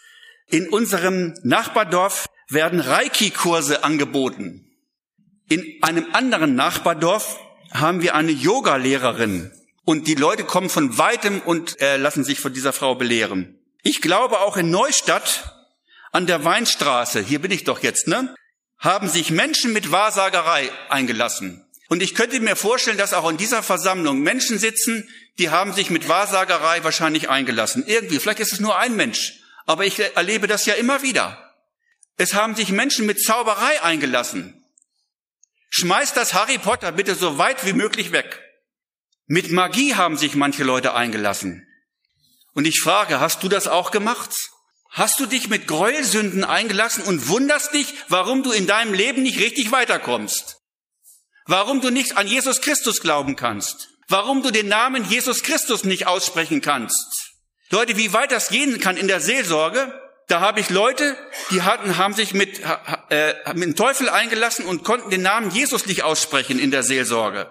[0.48, 4.68] In unserem Nachbardorf werden Reiki-Kurse angeboten.
[5.48, 7.38] In einem anderen Nachbardorf
[7.70, 9.52] haben wir eine Yoga-Lehrerin
[9.84, 13.58] und die Leute kommen von weitem und äh, lassen sich von dieser Frau belehren.
[13.82, 15.56] Ich glaube auch in Neustadt
[16.12, 18.34] an der Weinstraße, hier bin ich doch jetzt, ne,
[18.82, 21.64] haben sich Menschen mit Wahrsagerei eingelassen.
[21.88, 25.88] Und ich könnte mir vorstellen, dass auch in dieser Versammlung Menschen sitzen, die haben sich
[25.88, 27.84] mit Wahrsagerei wahrscheinlich eingelassen.
[27.86, 31.54] Irgendwie, vielleicht ist es nur ein Mensch, aber ich erlebe das ja immer wieder.
[32.16, 34.64] Es haben sich Menschen mit Zauberei eingelassen.
[35.70, 38.40] Schmeißt das Harry Potter bitte so weit wie möglich weg.
[39.26, 41.66] Mit Magie haben sich manche Leute eingelassen.
[42.52, 44.34] Und ich frage, hast du das auch gemacht?
[44.92, 49.40] Hast du dich mit Gräuelsünden eingelassen und wunderst dich, warum du in deinem Leben nicht
[49.40, 50.58] richtig weiterkommst?
[51.46, 53.88] Warum du nicht an Jesus Christus glauben kannst?
[54.08, 57.32] Warum du den Namen Jesus Christus nicht aussprechen kannst?
[57.70, 61.16] Leute, wie weit das gehen kann in der Seelsorge, da habe ich Leute,
[61.50, 62.60] die hatten, haben sich mit,
[63.08, 67.50] äh, mit dem Teufel eingelassen und konnten den Namen Jesus nicht aussprechen in der Seelsorge.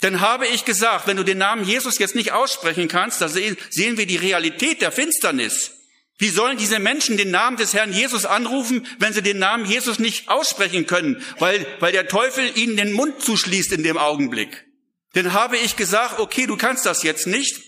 [0.00, 3.56] Dann habe ich gesagt, wenn du den Namen Jesus jetzt nicht aussprechen kannst, da sehen,
[3.70, 5.81] sehen wir die Realität der Finsternis.
[6.18, 9.98] Wie sollen diese Menschen den Namen des Herrn Jesus anrufen, wenn sie den Namen Jesus
[9.98, 14.66] nicht aussprechen können, weil, weil der Teufel ihnen den Mund zuschließt in dem Augenblick?
[15.14, 17.60] Dann habe ich gesagt, okay, du kannst das jetzt nicht,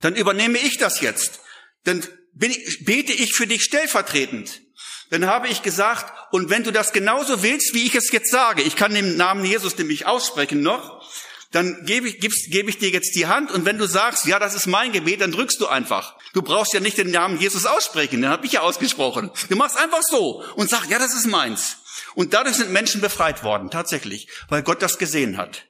[0.00, 1.40] dann übernehme ich das jetzt.
[1.84, 2.06] Dann
[2.40, 4.62] ich, bete ich für dich stellvertretend.
[5.10, 8.62] Dann habe ich gesagt, und wenn du das genauso willst, wie ich es jetzt sage,
[8.62, 11.02] ich kann den Namen Jesus nämlich aussprechen noch,
[11.50, 14.54] dann gebe ich, gebe ich dir jetzt die Hand und wenn du sagst, ja, das
[14.54, 16.17] ist mein Gebet, dann drückst du einfach.
[16.34, 19.30] Du brauchst ja nicht den Namen Jesus aussprechen, den habe ich ja ausgesprochen.
[19.48, 21.78] Du machst einfach so und sagst, ja, das ist meins.
[22.14, 25.66] Und dadurch sind Menschen befreit worden, tatsächlich, weil Gott das gesehen hat.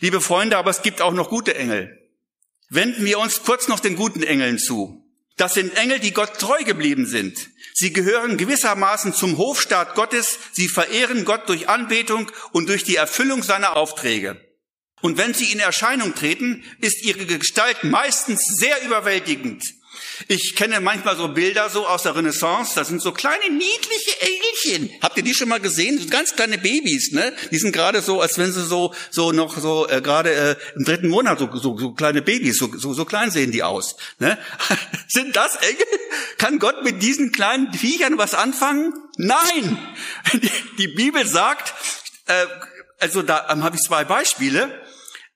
[0.00, 2.10] Liebe Freunde, aber es gibt auch noch gute Engel.
[2.68, 5.04] Wenden wir uns kurz noch den guten Engeln zu.
[5.36, 7.50] Das sind Engel, die Gott treu geblieben sind.
[7.72, 10.38] Sie gehören gewissermaßen zum Hofstaat Gottes.
[10.52, 14.40] Sie verehren Gott durch Anbetung und durch die Erfüllung seiner Aufträge.
[15.04, 19.62] Und wenn sie in Erscheinung treten, ist ihre Gestalt meistens sehr überwältigend.
[20.28, 24.98] Ich kenne manchmal so Bilder so aus der Renaissance, das sind so kleine niedliche Engelchen.
[25.02, 25.98] Habt ihr die schon mal gesehen?
[25.98, 27.34] So ganz kleine Babys, ne?
[27.50, 30.84] Die sind gerade so, als wenn sie so so noch so äh, gerade äh, im
[30.86, 33.96] dritten Monat so, so, so kleine Babys, so, so, so klein sehen die aus.
[34.20, 34.38] Ne?
[35.08, 35.86] sind das Engel?
[36.38, 38.94] Kann Gott mit diesen kleinen Viechern was anfangen?
[39.18, 39.78] Nein!
[40.32, 41.74] Die, die Bibel sagt,
[42.26, 42.46] äh,
[43.00, 44.83] also da ähm, habe ich zwei Beispiele.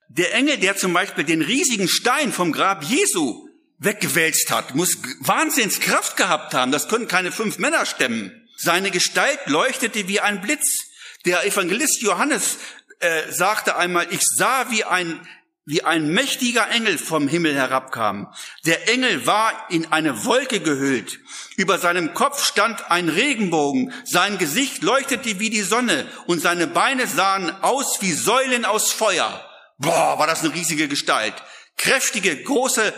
[0.09, 6.17] Der Engel, der zum Beispiel den riesigen Stein vom Grab Jesu weggewälzt hat, muss Wahnsinnskraft
[6.17, 6.73] gehabt haben.
[6.73, 8.33] Das können keine fünf Männer stemmen.
[8.57, 10.87] Seine Gestalt leuchtete wie ein Blitz.
[11.27, 12.57] Der Evangelist Johannes
[13.01, 15.21] äh, sagte einmal, ich sah wie ein
[15.69, 18.33] wie ein mächtiger Engel vom Himmel herabkam.
[18.65, 21.21] Der Engel war in eine Wolke gehüllt.
[21.57, 23.93] Über seinem Kopf stand ein Regenbogen.
[24.07, 29.45] Sein Gesicht leuchtete wie die Sonne und seine Beine sahen aus wie Säulen aus Feuer.
[29.79, 31.35] Boah, war das eine riesige Gestalt.
[31.77, 32.93] Kräftige, große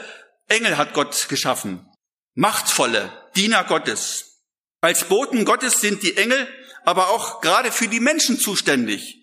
[0.49, 1.87] Engel hat Gott geschaffen.
[2.35, 4.43] Machtvolle Diener Gottes.
[4.81, 6.49] Als Boten Gottes sind die Engel
[6.85, 9.19] aber auch gerade für die Menschen zuständig.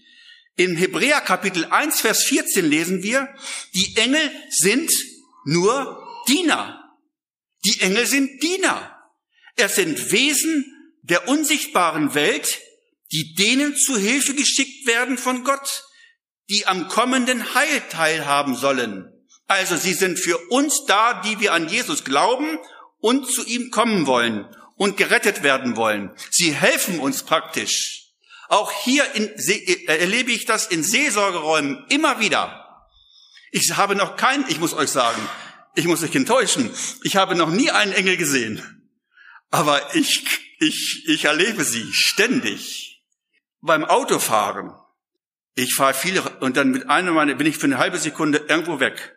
[0.56, 3.34] In Hebräer Kapitel 1, Vers 14 lesen wir,
[3.74, 4.92] die Engel sind
[5.46, 6.84] nur Diener.
[7.66, 8.94] Die Engel sind Diener.
[9.56, 12.60] Es sind Wesen der unsichtbaren Welt,
[13.12, 15.84] die denen zu Hilfe geschickt werden von Gott,
[16.50, 19.12] die am kommenden Heil teilhaben sollen.
[19.48, 22.60] Also sie sind für uns da, die wir an Jesus glauben
[23.00, 26.12] und zu ihm kommen wollen und gerettet werden wollen.
[26.30, 28.14] Sie helfen uns praktisch.
[28.50, 29.30] Auch hier in,
[29.88, 32.86] erlebe ich das in Seelsorgeräumen immer wieder.
[33.52, 35.22] Ich habe noch keinen, ich muss euch sagen,
[35.76, 38.62] ich muss euch enttäuschen, ich habe noch nie einen Engel gesehen.
[39.52, 40.24] Aber ich,
[40.60, 43.02] ich, ich erlebe sie ständig.
[43.62, 44.74] Beim Autofahren.
[45.60, 48.80] Ich fahre viele und dann mit einem meiner bin ich für eine halbe Sekunde irgendwo
[48.80, 49.16] weg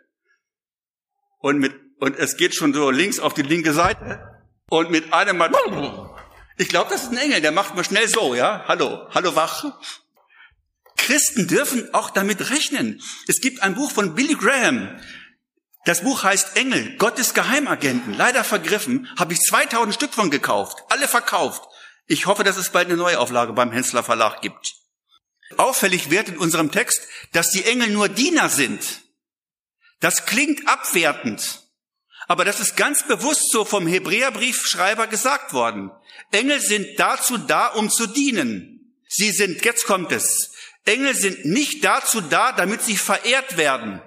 [1.40, 5.36] und mit, und es geht schon so links auf die linke Seite und mit einem
[5.36, 5.50] Mal,
[6.56, 9.66] ich glaube, das ist ein Engel, der macht mal schnell so, ja, hallo, hallo wach.
[10.96, 13.02] Christen dürfen auch damit rechnen.
[13.26, 14.98] Es gibt ein Buch von Billy Graham,
[15.84, 18.14] Das Buch heißt Engel, Gottes Geheimagenten.
[18.14, 21.64] Leider vergriffen, habe ich 2000 Stück von gekauft, alle verkauft.
[22.06, 24.79] Ich hoffe, dass es bald eine Neuauflage beim Hensler Verlag gibt.
[25.56, 27.00] Auffällig wird in unserem Text,
[27.32, 29.02] dass die Engel nur Diener sind.
[30.00, 31.62] Das klingt abwertend,
[32.26, 35.90] aber das ist ganz bewusst so vom Hebräerbriefschreiber gesagt worden.
[36.30, 38.94] Engel sind dazu da, um zu dienen.
[39.08, 40.52] Sie sind, jetzt kommt es,
[40.84, 44.00] Engel sind nicht dazu da, damit sie verehrt werden.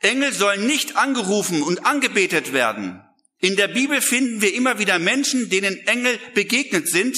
[0.00, 3.02] Engel sollen nicht angerufen und angebetet werden.
[3.38, 7.16] In der Bibel finden wir immer wieder Menschen, denen Engel begegnet sind,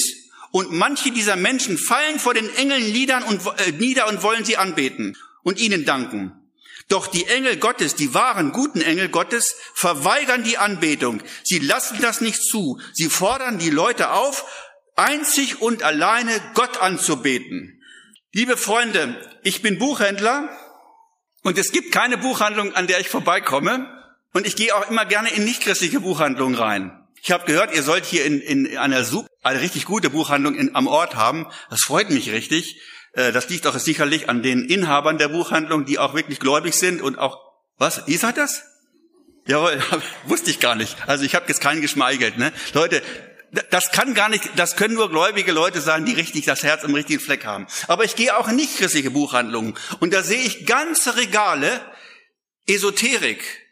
[0.53, 4.55] und manche dieser Menschen fallen vor den Engeln nieder und, äh, nieder und wollen sie
[4.55, 6.31] anbeten und ihnen danken.
[6.89, 11.23] Doch die Engel Gottes, die wahren, guten Engel Gottes, verweigern die Anbetung.
[11.43, 12.79] Sie lassen das nicht zu.
[12.93, 14.45] Sie fordern die Leute auf,
[14.95, 17.81] einzig und alleine Gott anzubeten.
[18.31, 20.55] Liebe Freunde, ich bin Buchhändler
[21.41, 23.89] und es gibt keine Buchhandlung, an der ich vorbeikomme.
[24.33, 27.02] Und ich gehe auch immer gerne in nichtchristliche Buchhandlungen rein.
[27.25, 30.75] Ich habe gehört, ihr sollt hier in, in einer super, eine richtig gute Buchhandlung in,
[30.75, 31.47] am Ort haben.
[31.69, 32.81] Das freut mich richtig.
[33.13, 37.01] Äh, das liegt auch sicherlich an den Inhabern der Buchhandlung, die auch wirklich gläubig sind
[37.01, 37.39] und auch,
[37.77, 38.63] was, ihr seid das?
[39.47, 39.81] Jawohl,
[40.25, 40.97] wusste ich gar nicht.
[41.07, 42.37] Also ich habe jetzt keinen geschmeichelt.
[42.37, 42.51] Ne?
[42.73, 43.01] Leute,
[43.69, 46.93] das kann gar nicht, das können nur gläubige Leute sein, die richtig das Herz im
[46.93, 47.67] richtigen Fleck haben.
[47.87, 51.79] Aber ich gehe auch in nicht christliche Buchhandlungen und da sehe ich ganze Regale
[52.67, 53.62] Esoterik.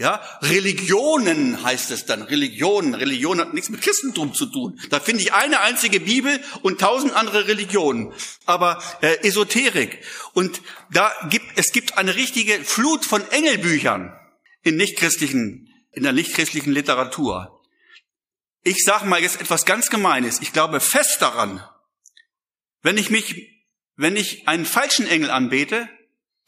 [0.00, 2.22] Ja, Religionen heißt es dann.
[2.22, 2.94] Religionen.
[2.94, 4.80] Religion hat nichts mit Christentum zu tun.
[4.88, 8.14] Da finde ich eine einzige Bibel und tausend andere Religionen.
[8.46, 10.02] Aber äh, Esoterik.
[10.32, 14.18] Und da gibt, es gibt eine richtige Flut von Engelbüchern
[14.62, 17.60] in nichtchristlichen, in der nichtchristlichen Literatur.
[18.62, 20.40] Ich sage mal jetzt etwas ganz Gemeines.
[20.40, 21.62] Ich glaube fest daran,
[22.80, 23.50] wenn ich mich,
[23.96, 25.90] wenn ich einen falschen Engel anbete,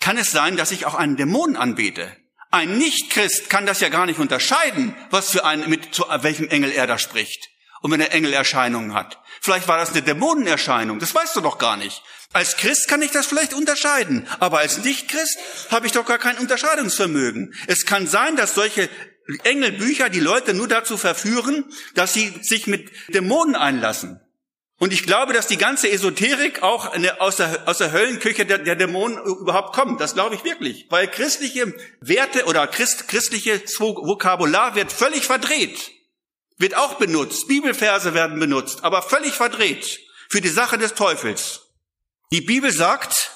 [0.00, 2.16] kann es sein, dass ich auch einen Dämon anbete.
[2.53, 6.70] Ein Nichtchrist kann das ja gar nicht unterscheiden, was für ein, mit zu welchem Engel
[6.70, 7.48] er da spricht.
[7.80, 9.18] Und wenn er Engelerscheinungen hat.
[9.40, 12.03] Vielleicht war das eine Dämonenerscheinung, das weißt du doch gar nicht.
[12.34, 15.38] Als Christ kann ich das vielleicht unterscheiden, aber als Nichtchrist
[15.70, 17.55] habe ich doch gar kein Unterscheidungsvermögen.
[17.66, 18.90] Es kann sein, dass solche
[19.44, 24.20] Engelbücher die Leute nur dazu verführen, dass sie sich mit Dämonen einlassen.
[24.83, 28.74] Und ich glaube, dass die ganze Esoterik auch aus der, aus der Höllenküche der, der
[28.74, 30.01] Dämonen überhaupt kommt.
[30.01, 30.87] Das glaube ich wirklich.
[30.91, 35.93] Weil christliche Werte oder Christ, christliches Vokabular wird völlig verdreht.
[36.59, 37.47] Wird auch benutzt.
[37.47, 40.01] Bibelverse werden benutzt, aber völlig verdreht.
[40.28, 41.61] Für die Sache des Teufels.
[42.33, 43.30] Die Bibel sagt,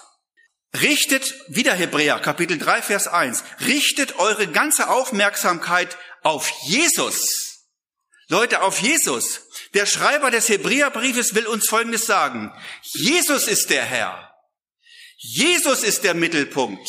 [0.82, 7.68] Richtet, wieder Hebräer, Kapitel 3, Vers 1, richtet eure ganze Aufmerksamkeit auf Jesus.
[8.26, 9.45] Leute, auf Jesus.
[9.77, 12.51] Der Schreiber des Hebräerbriefes will uns Folgendes sagen.
[12.95, 14.35] Jesus ist der Herr.
[15.18, 16.89] Jesus ist der Mittelpunkt.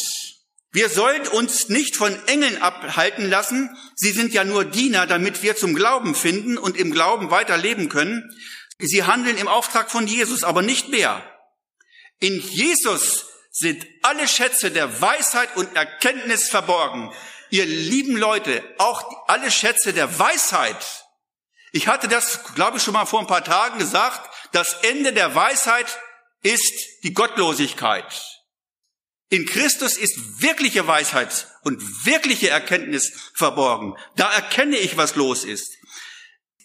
[0.72, 3.70] Wir sollen uns nicht von Engeln abhalten lassen.
[3.96, 8.24] Sie sind ja nur Diener, damit wir zum Glauben finden und im Glauben weiterleben können.
[8.80, 11.22] Sie handeln im Auftrag von Jesus, aber nicht mehr.
[12.20, 17.12] In Jesus sind alle Schätze der Weisheit und Erkenntnis verborgen.
[17.50, 21.07] Ihr lieben Leute, auch alle Schätze der Weisheit.
[21.78, 24.28] Ich hatte das, glaube ich, schon mal vor ein paar Tagen gesagt.
[24.52, 25.86] Das Ende der Weisheit
[26.42, 26.74] ist
[27.04, 28.04] die Gottlosigkeit.
[29.30, 33.94] In Christus ist wirkliche Weisheit und wirkliche Erkenntnis verborgen.
[34.16, 35.72] Da erkenne ich, was los ist.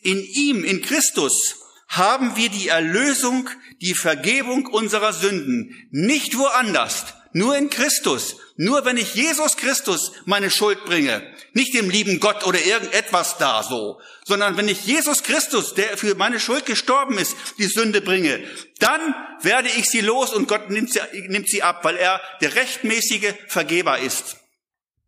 [0.00, 1.56] In ihm, in Christus,
[1.88, 3.50] haben wir die Erlösung,
[3.82, 5.88] die Vergebung unserer Sünden.
[5.90, 8.37] Nicht woanders, nur in Christus.
[8.57, 11.22] Nur wenn ich Jesus Christus meine Schuld bringe,
[11.55, 16.14] nicht dem lieben Gott oder irgendetwas da so, sondern wenn ich Jesus Christus, der für
[16.14, 18.43] meine Schuld gestorben ist, die Sünde bringe,
[18.78, 22.55] dann werde ich sie los und Gott nimmt sie, nimmt sie ab, weil er der
[22.55, 24.37] rechtmäßige Vergeber ist.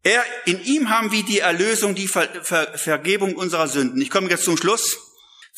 [0.03, 4.01] Er, in ihm haben wir die Erlösung, die Ver, Ver, Vergebung unserer Sünden.
[4.03, 4.99] Ich komme jetzt zum Schluss.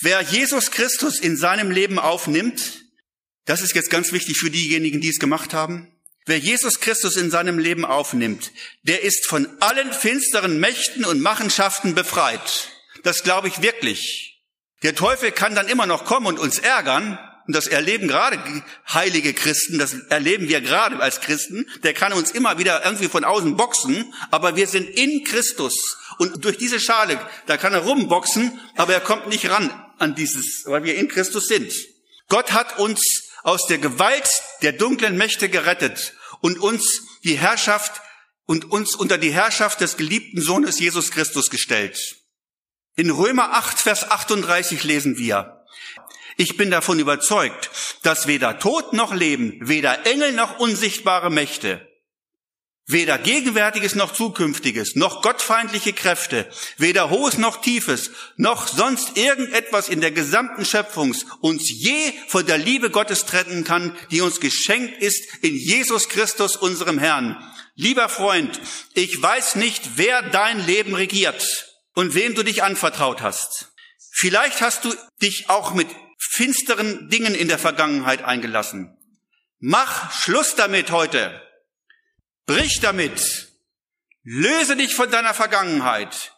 [0.01, 2.83] Wer Jesus Christus in seinem Leben aufnimmt,
[3.45, 5.96] das ist jetzt ganz wichtig für diejenigen, die es gemacht haben.
[6.29, 8.51] Wer Jesus Christus in seinem Leben aufnimmt,
[8.83, 12.71] der ist von allen finsteren Mächten und Machenschaften befreit.
[13.05, 14.43] Das glaube ich wirklich.
[14.83, 17.17] Der Teufel kann dann immer noch kommen und uns ärgern.
[17.47, 18.41] Und das erleben gerade
[18.93, 21.71] heilige Christen, das erleben wir gerade als Christen.
[21.85, 25.97] Der kann uns immer wieder irgendwie von außen boxen, aber wir sind in Christus.
[26.19, 30.65] Und durch diese Schale, da kann er rumboxen, aber er kommt nicht ran an dieses,
[30.67, 31.73] weil wir in Christus sind.
[32.29, 34.29] Gott hat uns aus der Gewalt
[34.63, 38.01] der dunklen Mächte gerettet und uns die Herrschaft
[38.47, 42.17] und uns unter die Herrschaft des geliebten Sohnes Jesus Christus gestellt.
[42.95, 45.65] In Römer 8, Vers 38 lesen wir,
[46.39, 47.71] ich bin davon überzeugt,
[48.03, 51.89] dass weder Tod noch Leben, weder Engel noch unsichtbare Mächte,
[52.89, 60.01] Weder Gegenwärtiges noch Zukünftiges, noch gottfeindliche Kräfte, weder Hohes noch Tiefes, noch sonst irgendetwas in
[60.01, 65.25] der gesamten Schöpfung uns je von der Liebe Gottes trennen kann, die uns geschenkt ist
[65.43, 67.37] in Jesus Christus, unserem Herrn.
[67.75, 68.61] Lieber Freund,
[68.95, 73.73] ich weiß nicht, wer dein Leben regiert und wem du dich anvertraut hast.
[74.13, 78.97] Vielleicht hast du dich auch mit finsteren Dingen in der Vergangenheit eingelassen.
[79.59, 81.43] Mach Schluss damit heute.
[82.47, 83.49] Brich damit.
[84.23, 86.33] Löse dich von deiner Vergangenheit.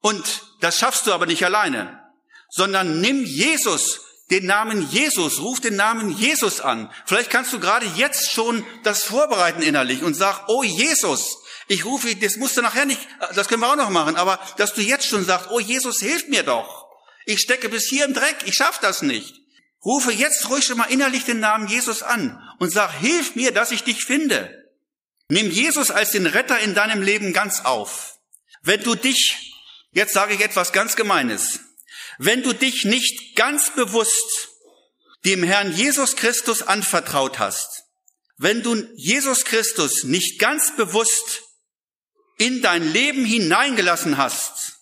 [0.00, 2.00] Und das schaffst du aber nicht alleine,
[2.48, 6.90] sondern nimm Jesus, den Namen Jesus, ruf den Namen Jesus an.
[7.04, 11.38] Vielleicht kannst du gerade jetzt schon das vorbereiten innerlich und sag, oh Jesus,
[11.68, 13.00] ich rufe, das musst du nachher nicht,
[13.34, 16.28] das können wir auch noch machen, aber dass du jetzt schon sagst, oh Jesus, hilf
[16.28, 16.88] mir doch.
[17.26, 19.34] Ich stecke bis hier im Dreck, ich schaff das nicht.
[19.84, 23.72] Rufe jetzt ruhig schon mal innerlich den Namen Jesus an und sag, hilf mir, dass
[23.72, 24.59] ich dich finde.
[25.30, 28.18] Nimm Jesus als den Retter in deinem Leben ganz auf.
[28.62, 29.54] Wenn du dich,
[29.92, 31.60] jetzt sage ich etwas ganz Gemeines,
[32.18, 34.48] wenn du dich nicht ganz bewusst
[35.24, 37.84] dem Herrn Jesus Christus anvertraut hast,
[38.38, 41.42] wenn du Jesus Christus nicht ganz bewusst
[42.36, 44.80] in dein Leben hineingelassen hast,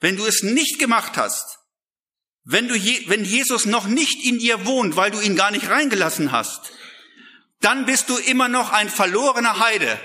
[0.00, 1.60] wenn du es nicht gemacht hast,
[2.44, 5.70] wenn, du je, wenn Jesus noch nicht in dir wohnt, weil du ihn gar nicht
[5.70, 6.72] reingelassen hast,
[7.60, 9.98] dann bist du immer noch ein verlorener Heide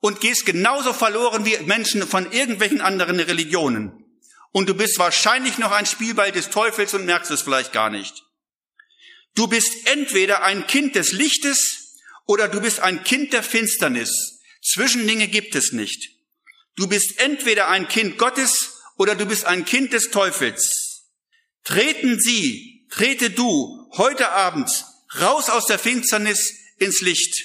[0.00, 4.04] und gehst genauso verloren wie Menschen von irgendwelchen anderen Religionen.
[4.52, 8.24] Und du bist wahrscheinlich noch ein Spielball des Teufels und merkst es vielleicht gar nicht.
[9.34, 11.94] Du bist entweder ein Kind des Lichtes
[12.26, 14.40] oder du bist ein Kind der Finsternis.
[14.62, 16.10] Zwischendinge gibt es nicht.
[16.76, 21.04] Du bist entweder ein Kind Gottes oder du bist ein Kind des Teufels.
[21.64, 24.70] Treten Sie, trete du heute Abend
[25.20, 27.44] raus aus der Finsternis ins Licht.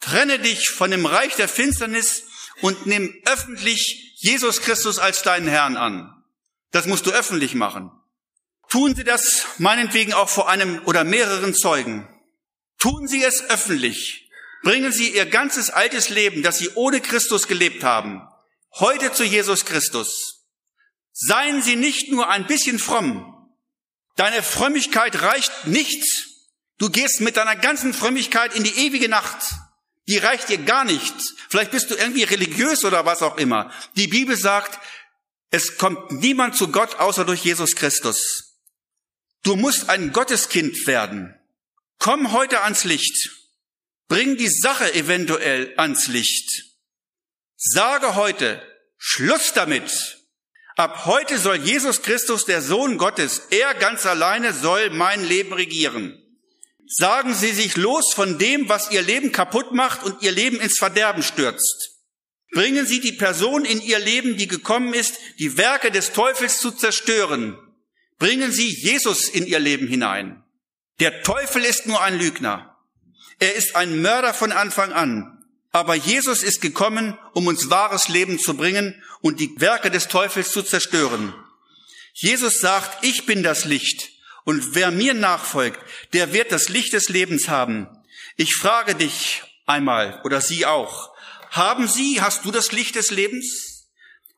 [0.00, 2.24] Trenne dich von dem Reich der Finsternis
[2.60, 6.24] und nimm öffentlich Jesus Christus als deinen Herrn an.
[6.70, 7.90] Das musst du öffentlich machen.
[8.68, 12.08] Tun Sie das meinetwegen auch vor einem oder mehreren Zeugen.
[12.78, 14.28] Tun Sie es öffentlich.
[14.62, 18.26] Bringen Sie Ihr ganzes altes Leben, das Sie ohne Christus gelebt haben,
[18.74, 20.44] heute zu Jesus Christus.
[21.12, 23.32] Seien Sie nicht nur ein bisschen fromm.
[24.16, 26.35] Deine Frömmigkeit reicht nichts,
[26.78, 29.54] Du gehst mit deiner ganzen Frömmigkeit in die ewige Nacht.
[30.08, 31.14] Die reicht dir gar nicht.
[31.48, 33.72] Vielleicht bist du irgendwie religiös oder was auch immer.
[33.96, 34.78] Die Bibel sagt,
[35.50, 38.60] es kommt niemand zu Gott außer durch Jesus Christus.
[39.42, 41.34] Du musst ein Gotteskind werden.
[41.98, 43.30] Komm heute ans Licht.
[44.08, 46.64] Bring die Sache eventuell ans Licht.
[47.56, 48.62] Sage heute,
[48.98, 50.18] Schluss damit.
[50.76, 56.22] Ab heute soll Jesus Christus, der Sohn Gottes, er ganz alleine soll mein Leben regieren.
[56.88, 60.78] Sagen Sie sich los von dem, was Ihr Leben kaputt macht und Ihr Leben ins
[60.78, 61.96] Verderben stürzt.
[62.52, 66.70] Bringen Sie die Person in Ihr Leben, die gekommen ist, die Werke des Teufels zu
[66.70, 67.58] zerstören.
[68.18, 70.42] Bringen Sie Jesus in Ihr Leben hinein.
[71.00, 72.76] Der Teufel ist nur ein Lügner.
[73.38, 75.44] Er ist ein Mörder von Anfang an.
[75.72, 80.50] Aber Jesus ist gekommen, um uns wahres Leben zu bringen und die Werke des Teufels
[80.52, 81.34] zu zerstören.
[82.14, 84.15] Jesus sagt, ich bin das Licht.
[84.46, 85.80] Und wer mir nachfolgt,
[86.12, 87.88] der wird das Licht des Lebens haben.
[88.36, 91.10] Ich frage dich einmal oder Sie auch.
[91.50, 93.88] Haben Sie, hast du das Licht des Lebens?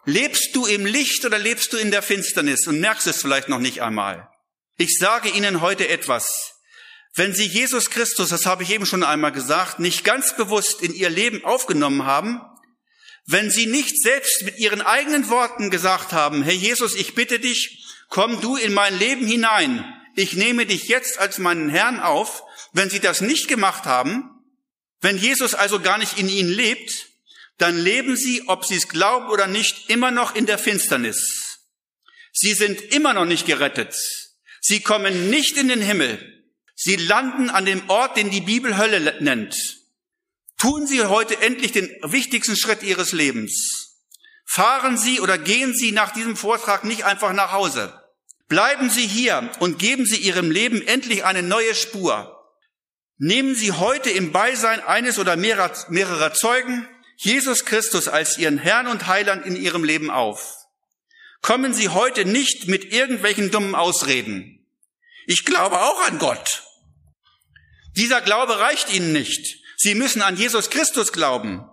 [0.06, 3.58] Lebst du im Licht oder lebst du in der Finsternis und merkst es vielleicht noch
[3.58, 4.30] nicht einmal?
[4.78, 6.54] Ich sage Ihnen heute etwas.
[7.14, 10.94] Wenn Sie Jesus Christus, das habe ich eben schon einmal gesagt, nicht ganz bewusst in
[10.94, 12.40] Ihr Leben aufgenommen haben,
[13.26, 17.84] wenn Sie nicht selbst mit Ihren eigenen Worten gesagt haben, Herr Jesus, ich bitte dich,
[18.08, 19.84] komm du in mein Leben hinein,
[20.18, 22.42] ich nehme dich jetzt als meinen Herrn auf,
[22.72, 24.30] wenn sie das nicht gemacht haben,
[25.00, 27.06] wenn Jesus also gar nicht in ihnen lebt,
[27.58, 31.58] dann leben sie, ob sie es glauben oder nicht, immer noch in der Finsternis.
[32.32, 33.96] Sie sind immer noch nicht gerettet.
[34.60, 36.44] Sie kommen nicht in den Himmel.
[36.74, 39.56] Sie landen an dem Ort, den die Bibel Hölle nennt.
[40.58, 43.96] Tun Sie heute endlich den wichtigsten Schritt Ihres Lebens.
[44.44, 47.92] Fahren Sie oder gehen Sie nach diesem Vortrag nicht einfach nach Hause.
[48.48, 52.34] Bleiben Sie hier und geben Sie Ihrem Leben endlich eine neue Spur.
[53.18, 58.86] Nehmen Sie heute im Beisein eines oder mehrerer, mehrerer Zeugen Jesus Christus als Ihren Herrn
[58.86, 60.54] und Heiland in Ihrem Leben auf.
[61.42, 64.66] Kommen Sie heute nicht mit irgendwelchen dummen Ausreden.
[65.26, 66.62] Ich glaube auch an Gott.
[67.96, 69.58] Dieser Glaube reicht Ihnen nicht.
[69.76, 71.68] Sie müssen an Jesus Christus glauben.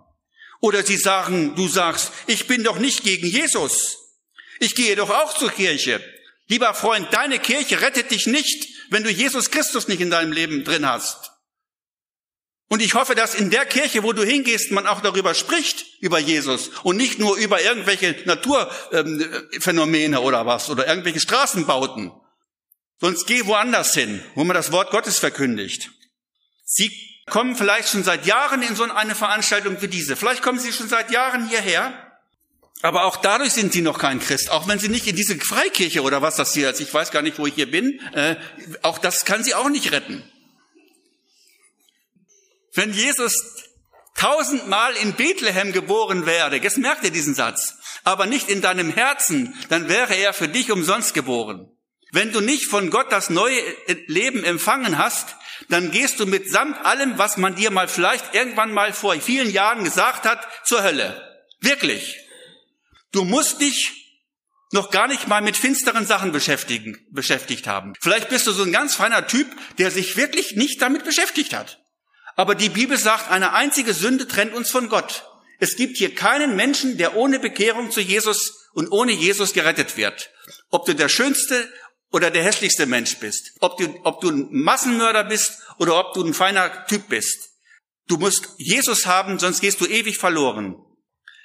[0.61, 3.97] Oder Sie sagen, du sagst, ich bin doch nicht gegen Jesus.
[4.59, 6.03] Ich gehe doch auch zur Kirche.
[6.47, 10.63] Lieber Freund, deine Kirche rettet dich nicht, wenn du Jesus Christus nicht in deinem Leben
[10.63, 11.31] drin hast.
[12.67, 16.19] Und ich hoffe, dass in der Kirche, wo du hingehst, man auch darüber spricht, über
[16.19, 22.11] Jesus und nicht nur über irgendwelche Naturphänomene oder was oder irgendwelche Straßenbauten.
[22.99, 25.91] Sonst geh woanders hin, wo man das Wort Gottes verkündigt.
[26.63, 26.91] Sie
[27.27, 30.15] kommen vielleicht schon seit Jahren in so eine Veranstaltung wie diese.
[30.15, 32.04] Vielleicht kommen sie schon seit Jahren hierher.
[32.81, 34.51] Aber auch dadurch sind sie noch kein Christ.
[34.51, 37.21] Auch wenn sie nicht in diese Freikirche oder was das hier ist, ich weiß gar
[37.21, 38.35] nicht, wo ich hier bin, äh,
[38.81, 40.23] auch das kann sie auch nicht retten.
[42.73, 43.35] Wenn Jesus
[44.15, 49.55] tausendmal in Bethlehem geboren wäre, jetzt merkt ihr diesen Satz, aber nicht in deinem Herzen,
[49.69, 51.71] dann wäre er für dich umsonst geboren.
[52.11, 53.61] Wenn du nicht von Gott das neue
[54.07, 55.35] Leben empfangen hast,
[55.69, 59.83] dann gehst du mitsamt allem, was man dir mal vielleicht irgendwann mal vor vielen Jahren
[59.83, 61.21] gesagt hat, zur Hölle.
[61.61, 62.17] Wirklich.
[63.15, 64.11] Du musst dich
[64.73, 67.93] noch gar nicht mal mit finsteren Sachen beschäftigen, beschäftigt haben.
[68.01, 69.47] Vielleicht bist du so ein ganz feiner Typ,
[69.77, 71.81] der sich wirklich nicht damit beschäftigt hat.
[72.35, 75.23] Aber die Bibel sagt, eine einzige Sünde trennt uns von Gott.
[75.59, 80.29] Es gibt hier keinen Menschen, der ohne Bekehrung zu Jesus und ohne Jesus gerettet wird.
[80.69, 81.71] Ob du der schönste
[82.11, 83.51] oder der hässlichste Mensch bist.
[83.61, 87.39] Ob du, ob du ein Massenmörder bist oder ob du ein feiner Typ bist.
[88.07, 90.75] Du musst Jesus haben, sonst gehst du ewig verloren.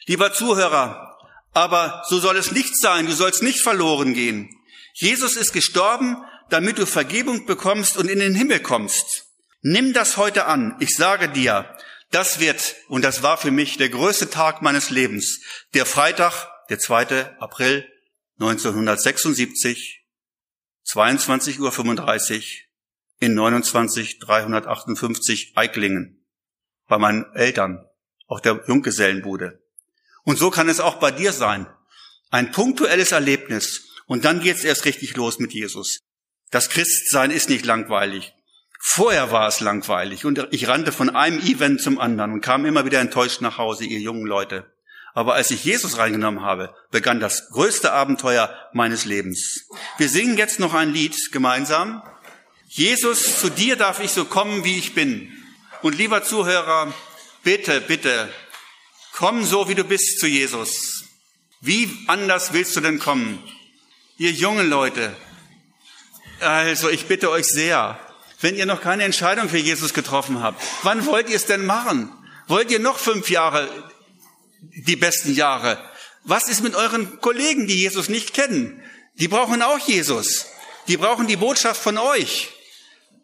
[0.07, 1.10] Lieber Zuhörer,
[1.53, 3.07] aber so soll es nicht sein.
[3.07, 4.51] Du sollst nicht verloren gehen.
[4.95, 6.17] Jesus ist gestorben,
[6.49, 9.27] damit du Vergebung bekommst und in den Himmel kommst.
[9.63, 10.77] Nimm das heute an.
[10.81, 11.77] Ich sage dir,
[12.11, 15.41] das wird, und das war für mich der größte Tag meines Lebens,
[15.75, 17.39] der Freitag, der 2.
[17.39, 17.87] April
[18.41, 20.05] 1976,
[20.87, 21.73] 22.35 Uhr
[23.21, 26.27] in 29358 Eiklingen
[26.89, 27.87] bei meinen Eltern
[28.27, 29.60] auf der Junggesellenbude.
[30.25, 31.67] Und so kann es auch bei dir sein.
[32.31, 36.01] Ein punktuelles Erlebnis und dann geht's erst richtig los mit Jesus.
[36.51, 38.35] Das Christsein ist nicht langweilig.
[38.83, 42.85] Vorher war es langweilig und ich rannte von einem Event zum anderen und kam immer
[42.85, 44.73] wieder enttäuscht nach Hause, ihr jungen Leute.
[45.13, 49.67] Aber als ich Jesus reingenommen habe, begann das größte Abenteuer meines Lebens.
[49.99, 52.03] Wir singen jetzt noch ein Lied gemeinsam.
[52.69, 55.33] Jesus, zu dir darf ich so kommen, wie ich bin.
[55.83, 56.93] Und lieber Zuhörer,
[57.43, 58.29] bitte, bitte,
[59.13, 61.05] komm so, wie du bist zu Jesus.
[61.61, 63.43] Wie anders willst du denn kommen?
[64.17, 65.15] Ihr jungen Leute,
[66.41, 67.99] also ich bitte euch sehr,
[68.41, 70.63] wenn ihr noch keine Entscheidung für Jesus getroffen habt?
[70.83, 72.11] Wann wollt ihr es denn machen?
[72.49, 73.69] Wollt ihr noch fünf Jahre,
[74.61, 75.79] die besten Jahre?
[76.25, 78.83] Was ist mit euren Kollegen, die Jesus nicht kennen?
[79.15, 80.47] Die brauchen auch Jesus.
[80.89, 82.51] Die brauchen die Botschaft von euch.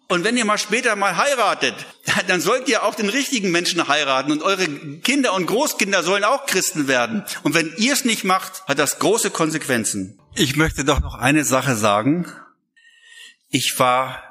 [0.08, 1.74] Und wenn ihr mal später mal heiratet,
[2.28, 4.68] dann sollt ihr auch den richtigen Menschen heiraten und eure
[5.00, 7.24] Kinder und Großkinder sollen auch Christen werden.
[7.42, 10.20] Und wenn ihr es nicht macht, hat das große Konsequenzen.
[10.34, 12.32] Ich möchte doch noch eine Sache sagen.
[13.48, 14.22] Ich war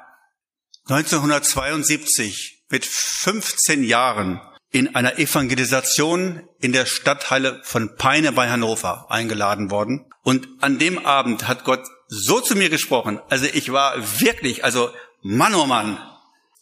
[0.88, 9.70] 1972 mit 15 Jahren in einer Evangelisation in der Stadthalle von Peine bei Hannover eingeladen
[9.70, 10.06] worden.
[10.22, 13.20] Und an dem Abend hat Gott so zu mir gesprochen.
[13.28, 14.90] Also ich war wirklich, also
[15.28, 15.98] Mann, oh Mann.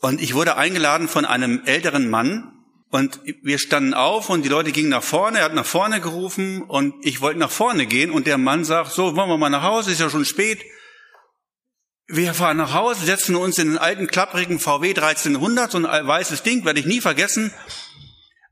[0.00, 2.50] Und ich wurde eingeladen von einem älteren Mann.
[2.88, 5.40] Und wir standen auf und die Leute gingen nach vorne.
[5.40, 8.10] Er hat nach vorne gerufen und ich wollte nach vorne gehen.
[8.10, 10.64] Und der Mann sagt, so, wollen wir mal nach Hause, ist ja schon spät.
[12.06, 16.42] Wir fahren nach Hause, setzen uns in den alten, klapprigen VW 1300, so ein weißes
[16.42, 17.52] Ding, werde ich nie vergessen.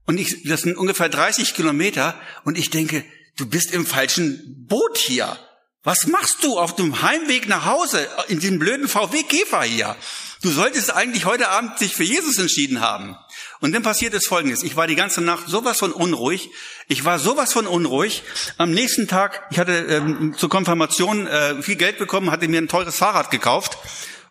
[0.05, 2.21] Und ich, das sind ungefähr 30 Kilometer.
[2.45, 3.03] Und ich denke,
[3.39, 5.39] du bist im falschen Boot hier.
[5.85, 9.97] Was machst du auf dem Heimweg nach Hause in diesem blöden VW Käfer hier?
[10.41, 13.17] Du solltest eigentlich heute Abend sich für Jesus entschieden haben.
[13.61, 14.63] Und dann passiert es Folgendes.
[14.63, 16.51] Ich war die ganze Nacht sowas von unruhig.
[16.87, 18.23] Ich war sowas von unruhig.
[18.59, 22.69] Am nächsten Tag, ich hatte ähm, zur Konfirmation äh, viel Geld bekommen, hatte mir ein
[22.69, 23.77] teures Fahrrad gekauft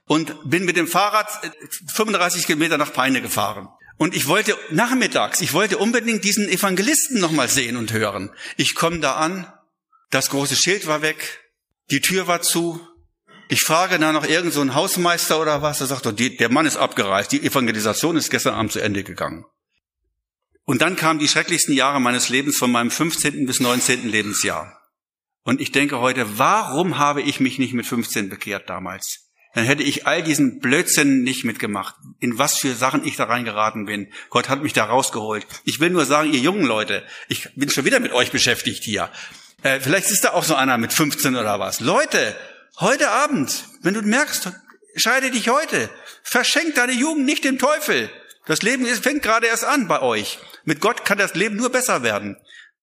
[0.05, 1.29] und bin mit dem Fahrrad
[1.93, 3.67] 35 äh, Kilometer nach Peine gefahren.
[3.97, 8.31] Und ich wollte nachmittags, ich wollte unbedingt diesen Evangelisten nochmal sehen und hören.
[8.55, 9.51] Ich komme da an,
[10.11, 11.40] das große Schild war weg,
[11.91, 12.79] die Tür war zu,
[13.49, 16.77] ich frage da noch irgend so Hausmeister oder was, der sagt, oh, der Mann ist
[16.77, 19.45] abgereist, die Evangelisation ist gestern Abend zu Ende gegangen.
[20.63, 23.45] Und dann kamen die schrecklichsten Jahre meines Lebens von meinem 15.
[23.45, 24.09] bis 19.
[24.09, 24.79] Lebensjahr.
[25.43, 29.31] Und ich denke heute, warum habe ich mich nicht mit 15 bekehrt damals?
[29.53, 33.85] Dann hätte ich all diesen Blödsinn nicht mitgemacht, in was für Sachen ich da reingeraten
[33.85, 34.07] bin.
[34.29, 35.45] Gott hat mich da rausgeholt.
[35.65, 39.09] Ich will nur sagen, ihr jungen Leute, ich bin schon wieder mit euch beschäftigt hier.
[39.63, 41.79] Äh, vielleicht ist da auch so einer mit 15 oder was.
[41.79, 42.35] Leute,
[42.81, 44.49] Heute Abend, wenn du merkst,
[44.95, 45.87] scheide dich heute.
[46.23, 48.09] Verschenk deine Jugend nicht dem Teufel.
[48.47, 50.39] Das Leben fängt gerade erst an bei euch.
[50.63, 52.37] Mit Gott kann das Leben nur besser werden.